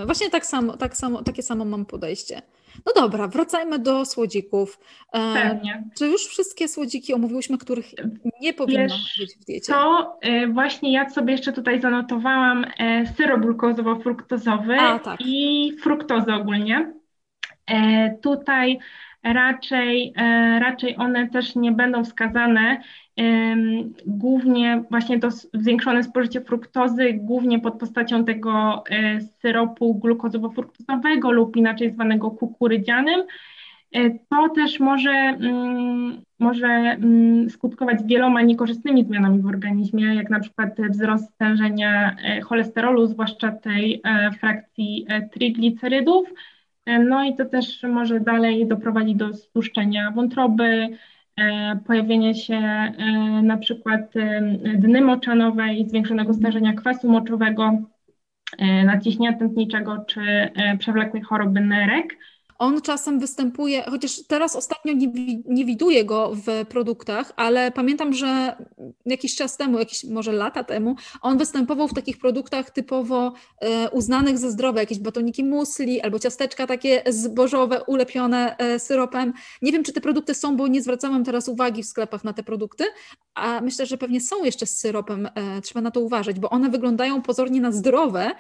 [0.06, 2.42] Właśnie tak samo, tak samo, takie samo mam podejście.
[2.86, 4.80] No dobra, wracajmy do słodzików.
[5.12, 5.84] Pewnie.
[5.98, 7.86] Czy już wszystkie słodziki omówiłyśmy, których
[8.42, 9.74] nie powinno Wiesz, być w diecie?
[9.74, 10.20] To
[10.54, 12.66] właśnie ja sobie jeszcze tutaj zanotowałam
[13.18, 15.20] syrop glukozowo-fruktozowy tak.
[15.26, 16.94] i fruktozę ogólnie.
[18.22, 18.80] Tutaj
[19.24, 22.82] raczej, e, raczej one też nie będą wskazane
[24.06, 31.92] głównie właśnie to zwiększone spożycie fruktozy, głównie pod postacią tego e, syropu glukozowo-fruktozowego lub inaczej
[31.92, 33.24] zwanego kukurydzianym.
[33.92, 40.40] E, to też może, mm, może mm, skutkować wieloma niekorzystnymi zmianami w organizmie, jak na
[40.40, 44.02] przykład wzrost stężenia cholesterolu, zwłaszcza tej
[44.40, 46.30] frakcji triglicerydów,
[46.88, 50.88] no i to też może dalej doprowadzić do stłuszczenia wątroby,
[51.38, 52.92] e, pojawienie się e,
[53.44, 54.42] na przykład e,
[54.78, 57.72] dny moczanowe i zwiększonego stężenia kwasu moczowego,
[58.86, 60.22] naciśnienia tętniczego czy
[60.80, 62.18] przewlekłej choroby nerek.
[62.60, 65.08] On czasem występuje, chociaż teraz ostatnio nie,
[65.46, 68.58] nie widuję go w produktach, ale pamiętam, że
[69.06, 74.38] jakiś czas temu, jakieś może lata temu, on występował w takich produktach typowo e, uznanych
[74.38, 79.34] za zdrowe, jakieś batoniki musli albo ciasteczka takie zbożowe, ulepione e, syropem.
[79.62, 82.44] Nie wiem, czy te produkty są, bo nie zwracałam teraz uwagi w sklepach na te
[82.44, 82.84] produkty,
[83.36, 86.70] a myślę, że pewnie są jeszcze z syropem, e, trzeba na to uważać, bo one
[86.70, 88.32] wyglądają pozornie na zdrowe,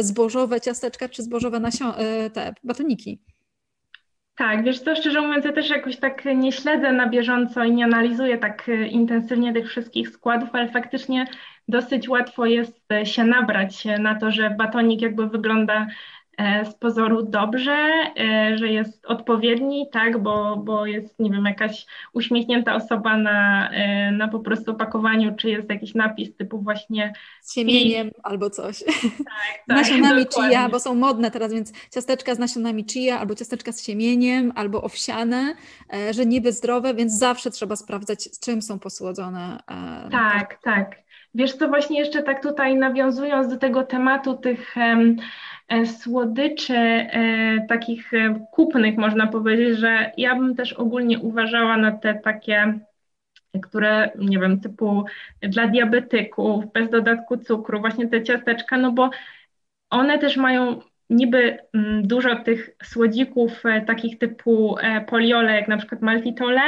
[0.00, 1.60] zbożowe ciasteczka czy zbożowe
[1.96, 3.20] e, te batoniki.
[4.40, 7.84] Tak, wiesz co, szczerze mówiąc, ja też jakoś tak nie śledzę na bieżąco i nie
[7.84, 11.26] analizuję tak e, intensywnie tych wszystkich składów, ale faktycznie
[11.68, 15.86] dosyć łatwo jest e, się nabrać na to, że batonik jakby wygląda E,
[16.70, 17.88] z pozoru dobrze,
[18.18, 24.12] e, że jest odpowiedni, tak, bo, bo jest, nie wiem, jakaś uśmiechnięta osoba na, e,
[24.12, 27.12] na po prostu opakowaniu, czy jest jakiś napis typu właśnie
[27.42, 28.84] z siemieniem albo coś.
[28.84, 28.94] Tak,
[29.68, 30.50] tak, nasionami dokładnie.
[30.50, 34.82] chia, bo są modne teraz, więc ciasteczka z nasionami chia, albo ciasteczka z siemieniem, albo
[34.82, 35.54] owsiane,
[36.10, 39.58] że niby zdrowe, więc zawsze trzeba sprawdzać, z czym są posłodzone.
[40.10, 40.96] Tak, tak.
[41.34, 45.22] Wiesz co, właśnie jeszcze tak tutaj nawiązując do tego tematu tych um, E,
[45.86, 52.14] słodyczy e, takich e, kupnych, można powiedzieć, że ja bym też ogólnie uważała na te
[52.14, 52.78] takie,
[53.62, 55.04] które, nie wiem, typu
[55.42, 59.10] dla diabetyków, bez dodatku cukru, właśnie te ciasteczka, no bo
[59.90, 66.60] one też mają niby mm, dużo tych słodzików takich typu poliole, jak na przykład maltitole,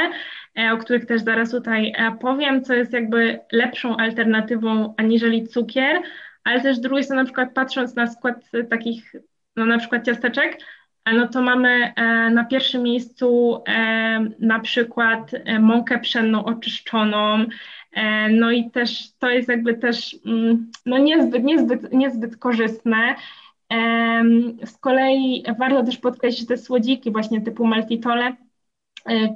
[0.73, 6.01] o których też zaraz tutaj powiem, co jest jakby lepszą alternatywą aniżeli cukier,
[6.43, 8.35] ale też z drugiej strony na przykład patrząc na skład
[8.69, 9.15] takich,
[9.55, 10.57] no na przykład ciasteczek,
[11.05, 17.45] e, no to mamy e, na pierwszym miejscu e, na przykład mąkę pszenną oczyszczoną,
[18.29, 23.15] no i też to jest jakby też mm, no niezbyt, niezbyt, niezbyt korzystne.
[24.65, 28.35] Z kolei warto też podkreślić te słodziki właśnie typu maltitole,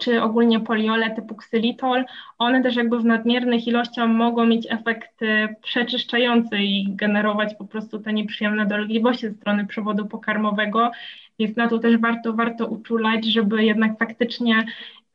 [0.01, 2.05] czy ogólnie poliole typu ksylitol,
[2.38, 5.20] one też jakby w nadmiernych ilościach mogą mieć efekt
[5.63, 10.91] przeczyszczający i generować po prostu te nieprzyjemne dolegliwości ze strony przewodu pokarmowego,
[11.39, 14.65] więc na to też warto, warto uczulać, żeby jednak faktycznie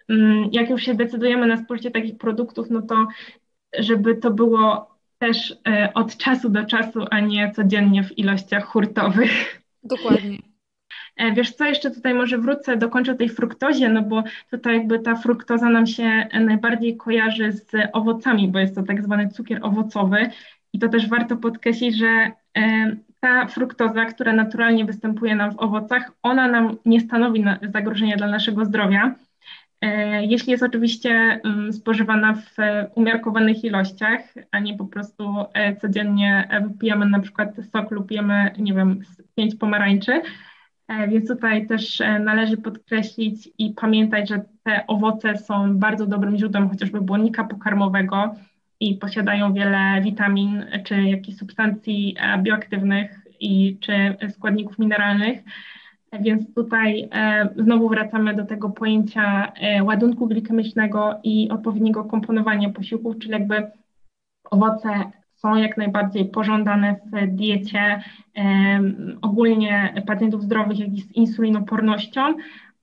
[0.08, 3.06] mm, jak już się decydujemy na spożycie takich produktów, no to
[3.78, 9.62] żeby to było też e, od czasu do czasu, a nie codziennie w ilościach hurtowych.
[9.82, 10.51] Dokładnie.
[11.16, 15.16] E, wiesz co, jeszcze tutaj może wrócę, dokończę tej fruktozie, no bo tutaj jakby ta
[15.16, 20.30] fruktoza nam się najbardziej kojarzy z owocami, bo jest to tak zwany cukier owocowy
[20.72, 26.12] i to też warto podkreślić, że e, ta fruktoza, która naturalnie występuje nam w owocach,
[26.22, 29.14] ona nam nie stanowi zagrożenia dla naszego zdrowia.
[29.80, 32.56] E, jeśli jest oczywiście mm, spożywana w
[32.94, 38.74] umiarkowanych ilościach, a nie po prostu e, codziennie wypijamy na przykład sok lub jemy, nie
[38.74, 39.00] wiem,
[39.34, 40.22] pięć pomarańczy.
[40.92, 46.68] E, więc tutaj też należy podkreślić i pamiętać, że te owoce są bardzo dobrym źródłem
[46.68, 48.34] chociażby błonnika pokarmowego
[48.80, 55.42] i posiadają wiele witamin czy jakichś substancji bioaktywnych i czy składników mineralnych.
[56.20, 63.18] Więc tutaj e, znowu wracamy do tego pojęcia e, ładunku glikemicznego i odpowiedniego komponowania posiłków,
[63.18, 63.70] czyli jakby
[64.44, 64.88] owoce
[65.42, 68.02] są jak najbardziej pożądane w diecie
[68.36, 68.80] e,
[69.22, 72.34] ogólnie pacjentów zdrowych, jak i z insulinopornością,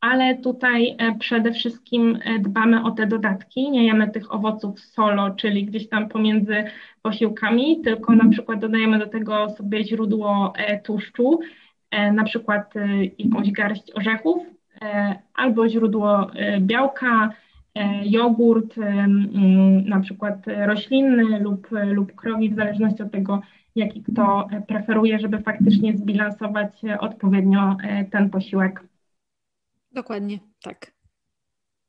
[0.01, 5.89] ale tutaj przede wszystkim dbamy o te dodatki, nie jemy tych owoców solo, czyli gdzieś
[5.89, 6.64] tam pomiędzy
[7.01, 10.53] posiłkami, tylko na przykład dodajemy do tego sobie źródło
[10.84, 11.39] tłuszczu,
[11.91, 12.88] E, na przykład e,
[13.18, 14.43] jakąś garść orzechów
[14.82, 17.30] e, albo źródło białka,
[18.03, 18.75] jogurt,
[19.86, 23.41] na przykład roślinny lub, lub krowi, w zależności od tego,
[23.75, 27.77] jaki kto preferuje, żeby faktycznie zbilansować odpowiednio
[28.11, 28.84] ten posiłek.
[29.91, 30.98] Dokładnie, tak.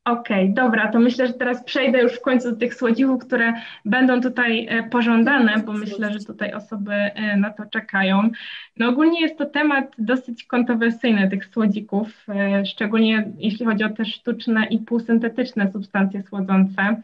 [0.04, 3.52] Okej, okay, dobra, to myślę, że teraz przejdę już w końcu do tych słodzików, które
[3.84, 8.30] będą tutaj e, pożądane, bo myślę, że tutaj osoby e, na to czekają.
[8.76, 14.04] No ogólnie jest to temat dosyć kontrowersyjny tych słodzików, e, szczególnie jeśli chodzi o te
[14.04, 17.02] sztuczne i półsyntetyczne substancje słodzące.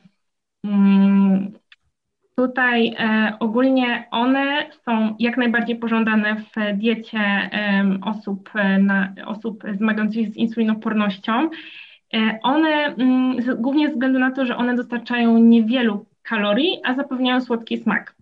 [0.64, 1.52] Mm,
[2.36, 2.96] tutaj
[3.40, 7.50] ogólnie one są jak najbardziej pożądane w diecie
[8.02, 11.50] osób, na, osób zmagających się z insulinopornością.
[12.16, 17.40] E, one mm, głównie ze względu na to, że one dostarczają niewielu kalorii, a zapewniają
[17.40, 18.16] słodki smak.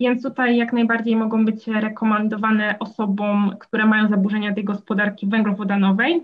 [0.00, 6.22] Więc tutaj jak najbardziej mogą być rekomendowane osobom, które mają zaburzenia tej gospodarki węglowodanowej.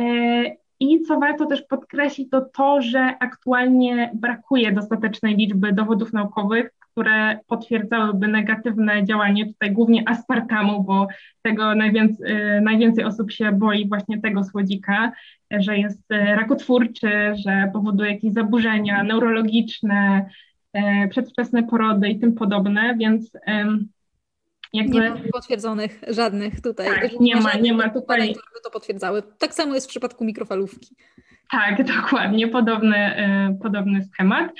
[0.00, 0.04] E,
[0.80, 7.38] I co warto też podkreślić, to to, że aktualnie brakuje dostatecznej liczby dowodów naukowych, które
[7.46, 11.06] potwierdzałyby negatywne działanie tutaj głównie aspartamu, bo
[11.42, 15.12] tego najwięcej, y, najwięcej osób się boi właśnie tego słodzika,
[15.50, 20.26] że jest y, rakotwórczy, że powoduje jakieś zaburzenia neurologiczne,
[20.76, 23.32] y, przedwczesne porody i tym podobne, więc
[24.72, 25.00] jakby...
[25.00, 26.86] Nie ma potwierdzonych żadnych tutaj.
[26.86, 28.30] Tak, nie ma, nie ma tutaj.
[28.30, 29.22] Które by to potwierdzały.
[29.38, 30.96] Tak samo jest w przypadku mikrofalówki.
[31.50, 33.16] Tak, dokładnie, podobny,
[33.62, 34.52] podobny schemat.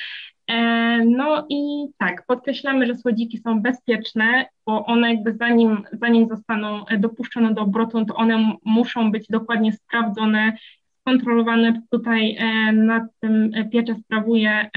[0.53, 6.85] E, no i tak, podkreślamy, że słodziki są bezpieczne, bo one jakby zanim, zanim zostaną
[6.99, 10.53] dopuszczone do obrotu, to one muszą być dokładnie sprawdzone,
[11.01, 11.83] skontrolowane.
[11.91, 14.71] Tutaj e, nad tym pieczę sprawuje e,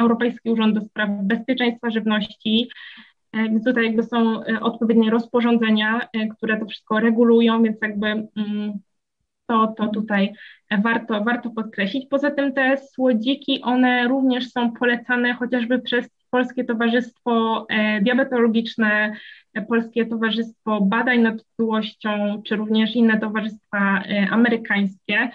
[0.00, 2.68] Europejski Urząd do Spraw Bezpieczeństwa Żywności,
[3.34, 8.72] więc tutaj jakby są odpowiednie rozporządzenia, które to wszystko regulują, więc jakby mm,
[9.46, 10.32] to, to tutaj
[10.82, 12.06] warto, warto podkreślić.
[12.10, 19.12] Poza tym te słodziki, one również są polecane chociażby przez Polskie Towarzystwo e, Diabetologiczne,
[19.54, 25.30] e, Polskie Towarzystwo Badań nad Otyłością, czy również inne towarzystwa e, amerykańskie,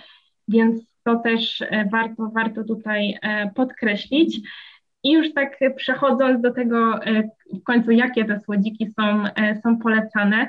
[0.48, 3.18] więc to też warto, warto tutaj
[3.56, 4.40] podkreślić.
[5.04, 7.00] I już tak przechodząc do tego
[7.54, 9.24] w końcu, jakie te słodziki są,
[9.64, 10.48] są polecane,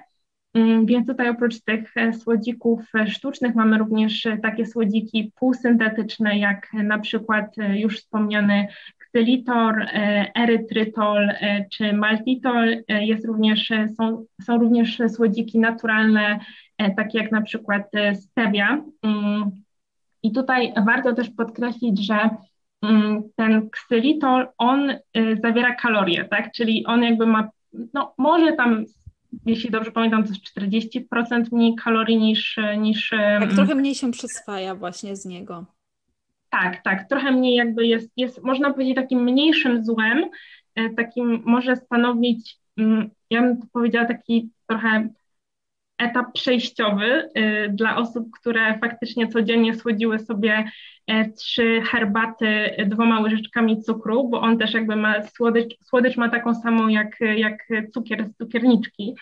[0.84, 6.72] więc tutaj oprócz tych e, słodzików e, sztucznych mamy również e, takie słodziki półsyntetyczne, jak
[6.72, 8.66] na przykład już wspomniany
[8.98, 9.86] ksylitol,
[10.34, 11.28] erytrytol
[11.72, 12.82] czy maltitol.
[12.88, 16.38] Jest również, są, są również słodziki naturalne,
[16.96, 17.82] takie jak na przykład
[18.14, 18.84] stevia.
[19.03, 19.50] Mm,
[20.22, 22.30] I tutaj warto też podkreślić, że
[22.82, 24.92] mm, ten ksylitol, on
[25.42, 26.53] zawiera kalorie, tak?
[26.53, 27.48] Czyli on jakby ma,
[27.94, 28.84] no może tam
[29.47, 32.59] jeśli dobrze pamiętam, to jest 40% mniej kalorii niż.
[32.78, 35.64] niż tak, trochę mniej się przyswaja właśnie z niego.
[36.51, 40.24] Tak, tak, trochę mniej jakby jest, jest można powiedzieć takim mniejszym złem,
[40.74, 45.09] e, takim może stanowić, mm, ja bym powiedziała taki trochę
[45.99, 47.28] etap przejściowy
[47.70, 50.64] dla osób, które faktycznie codziennie słodziły sobie
[51.36, 56.88] trzy herbaty dwoma łyżeczkami cukru, bo on też jakby ma słodycz, słodycz ma taką samą
[56.88, 59.14] jak, jak cukier z cukierniczki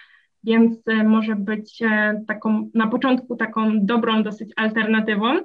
[0.45, 1.83] więc może być
[2.29, 5.41] taką na początku taką dobrą dosyć alternatywą.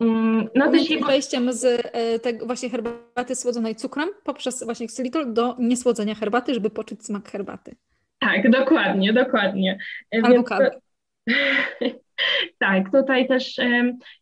[0.00, 1.06] Mm, no też jego...
[1.06, 6.70] przejściem z e, tego właśnie herbaty słodzonej cukrem poprzez właśnie ksylitol do niesłodzenia herbaty, żeby
[6.70, 7.74] poczuć smak herbaty.
[8.18, 9.78] Tak, dokładnie, dokładnie.
[10.14, 10.70] E, Albo kawy.
[12.58, 13.56] tak, tutaj też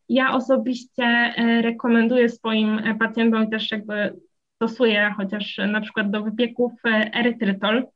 [0.08, 4.16] ja osobiście e, rekomenduję swoim pacjentom i też jakby
[4.56, 6.72] stosuję chociaż na przykład do wypieków
[7.12, 7.86] erytrytol,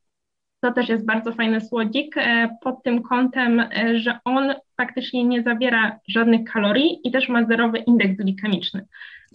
[0.64, 5.42] to też jest bardzo fajny słodzik e, pod tym kątem, e, że on faktycznie nie
[5.42, 8.86] zawiera żadnych kalorii i też ma zerowy indeks glikemiczny,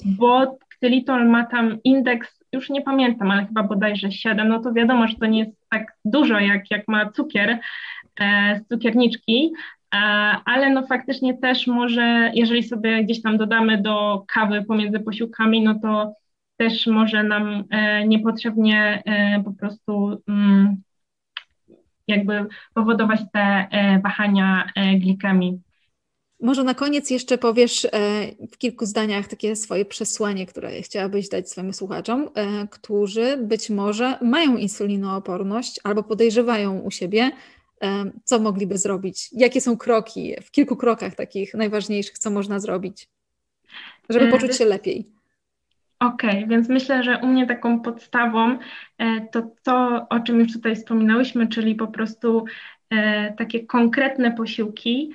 [0.05, 5.07] bo ksylitol ma tam indeks, już nie pamiętam, ale chyba bodajże 7, no to wiadomo,
[5.07, 7.59] że to nie jest tak dużo, jak, jak ma cukier
[8.19, 9.51] e, z cukierniczki,
[10.45, 15.79] ale no faktycznie też może, jeżeli sobie gdzieś tam dodamy do kawy pomiędzy posiłkami, no
[15.79, 16.13] to
[16.57, 17.63] też może nam
[18.07, 19.03] niepotrzebnie
[19.45, 20.77] po prostu mm,
[22.09, 25.61] jakby powodować te e, wahania e, glikemii.
[26.41, 27.89] Może na koniec jeszcze powiesz e,
[28.51, 32.29] w kilku zdaniach takie swoje przesłanie, które chciałabyś dać swoim słuchaczom,
[32.71, 37.31] którzy być może mają insulinooporność albo podejrzewają u siebie,
[38.23, 39.29] co mogliby zrobić?
[39.31, 43.09] Jakie są kroki, w kilku krokach takich najważniejszych, co można zrobić,
[44.09, 45.11] żeby poczuć się lepiej?
[45.99, 48.57] Okej, okay, więc myślę, że u mnie taką podstawą
[48.97, 52.45] e, to to, o czym już tutaj wspominałyśmy, czyli po prostu
[52.89, 55.11] e, takie konkretne posiłki,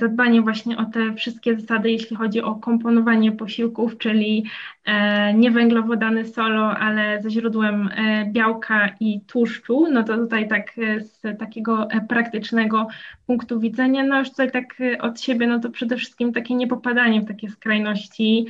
[0.00, 4.44] zadbanie właśnie o te wszystkie zasady, jeśli chodzi o komponowanie posiłków, czyli
[4.84, 10.72] e, nie węglowodany solo, ale ze źródłem e, białka i tłuszczu, no to tutaj tak
[10.98, 12.88] z takiego praktycznego
[13.26, 17.28] punktu widzenia, no już tutaj tak od siebie, no to przede wszystkim takie niepopadanie w
[17.28, 18.46] takie skrajności,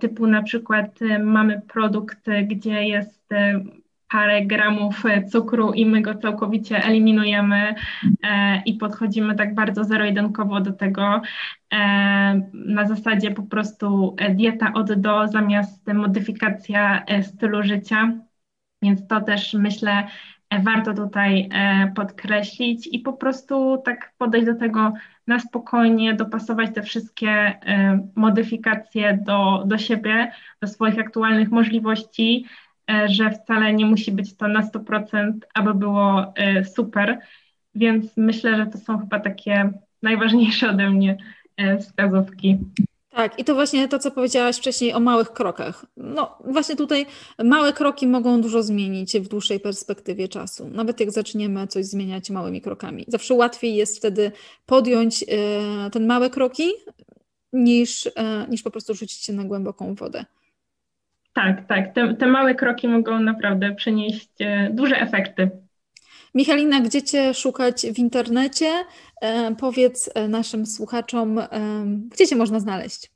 [0.00, 3.28] typu na przykład mamy produkt, gdzie jest
[4.08, 7.74] parę gramów e, cukru i my go całkowicie eliminujemy
[8.22, 11.22] e, i podchodzimy tak bardzo zero-jedynkowo do tego
[11.72, 11.80] e,
[12.52, 18.12] na zasadzie po prostu dieta od do zamiast modyfikacja stylu życia.
[18.82, 20.06] Więc to też myślę
[20.62, 21.48] warto tutaj
[21.96, 24.92] podkreślić i po prostu tak podejść do tego
[25.26, 27.60] na spokojnie, dopasować te wszystkie
[28.14, 30.32] modyfikacje do, do siebie,
[30.62, 32.63] do swoich aktualnych możliwości E,
[33.06, 37.18] że wcale nie musi być to na 100%, aby było e, super.
[37.74, 39.72] Więc myślę, że to są chyba takie
[40.02, 41.16] najważniejsze ode mnie
[41.56, 42.58] e, wskazówki.
[43.10, 45.86] Tak, i to właśnie to, co powiedziałaś wcześniej o małych krokach.
[45.96, 47.06] No, właśnie tutaj
[47.44, 50.68] małe kroki mogą dużo zmienić w dłuższej perspektywie czasu.
[50.68, 53.04] Nawet jak zaczniemy coś zmieniać małymi krokami.
[53.08, 54.32] Zawsze łatwiej jest wtedy
[54.66, 55.24] podjąć
[55.92, 56.70] ten małe kroki,
[57.52, 58.10] niż,
[58.48, 60.24] niż po prostu rzucić się na głęboką wodę.
[61.34, 61.94] Tak, tak.
[61.94, 65.50] Te, te małe kroki mogą naprawdę przynieść e, duże efekty.
[66.34, 68.66] Michalina, gdzie Cię szukać w internecie?
[69.20, 71.40] E, powiedz e, naszym słuchaczom,
[72.10, 73.10] gdzie Cię można znaleźć?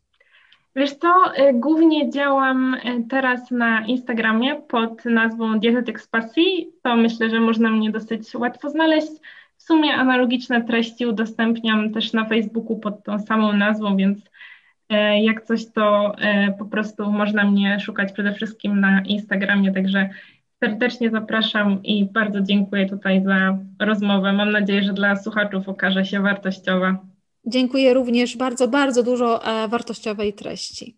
[0.77, 1.09] Wiesz co,
[1.55, 2.77] głównie działam
[3.11, 6.73] teraz na Instagramie pod nazwą Dietetyk z Pasji.
[6.83, 9.11] To myślę, że można mnie dosyć łatwo znaleźć.
[9.57, 14.29] W sumie analogiczne treści udostępniam też na Facebooku pod tą samą nazwą, więc E,
[15.23, 20.11] jak coś, to e, po prostu można mnie szukać przede wszystkim na Instagramie, także
[20.65, 24.33] serdecznie zapraszam i bardzo dziękuję tutaj za rozmowę.
[24.33, 26.99] Mam nadzieję, że dla słuchaczów okaże się wartościowa.
[27.47, 30.98] Dziękuję również bardzo, bardzo dużo e, wartościowej treści.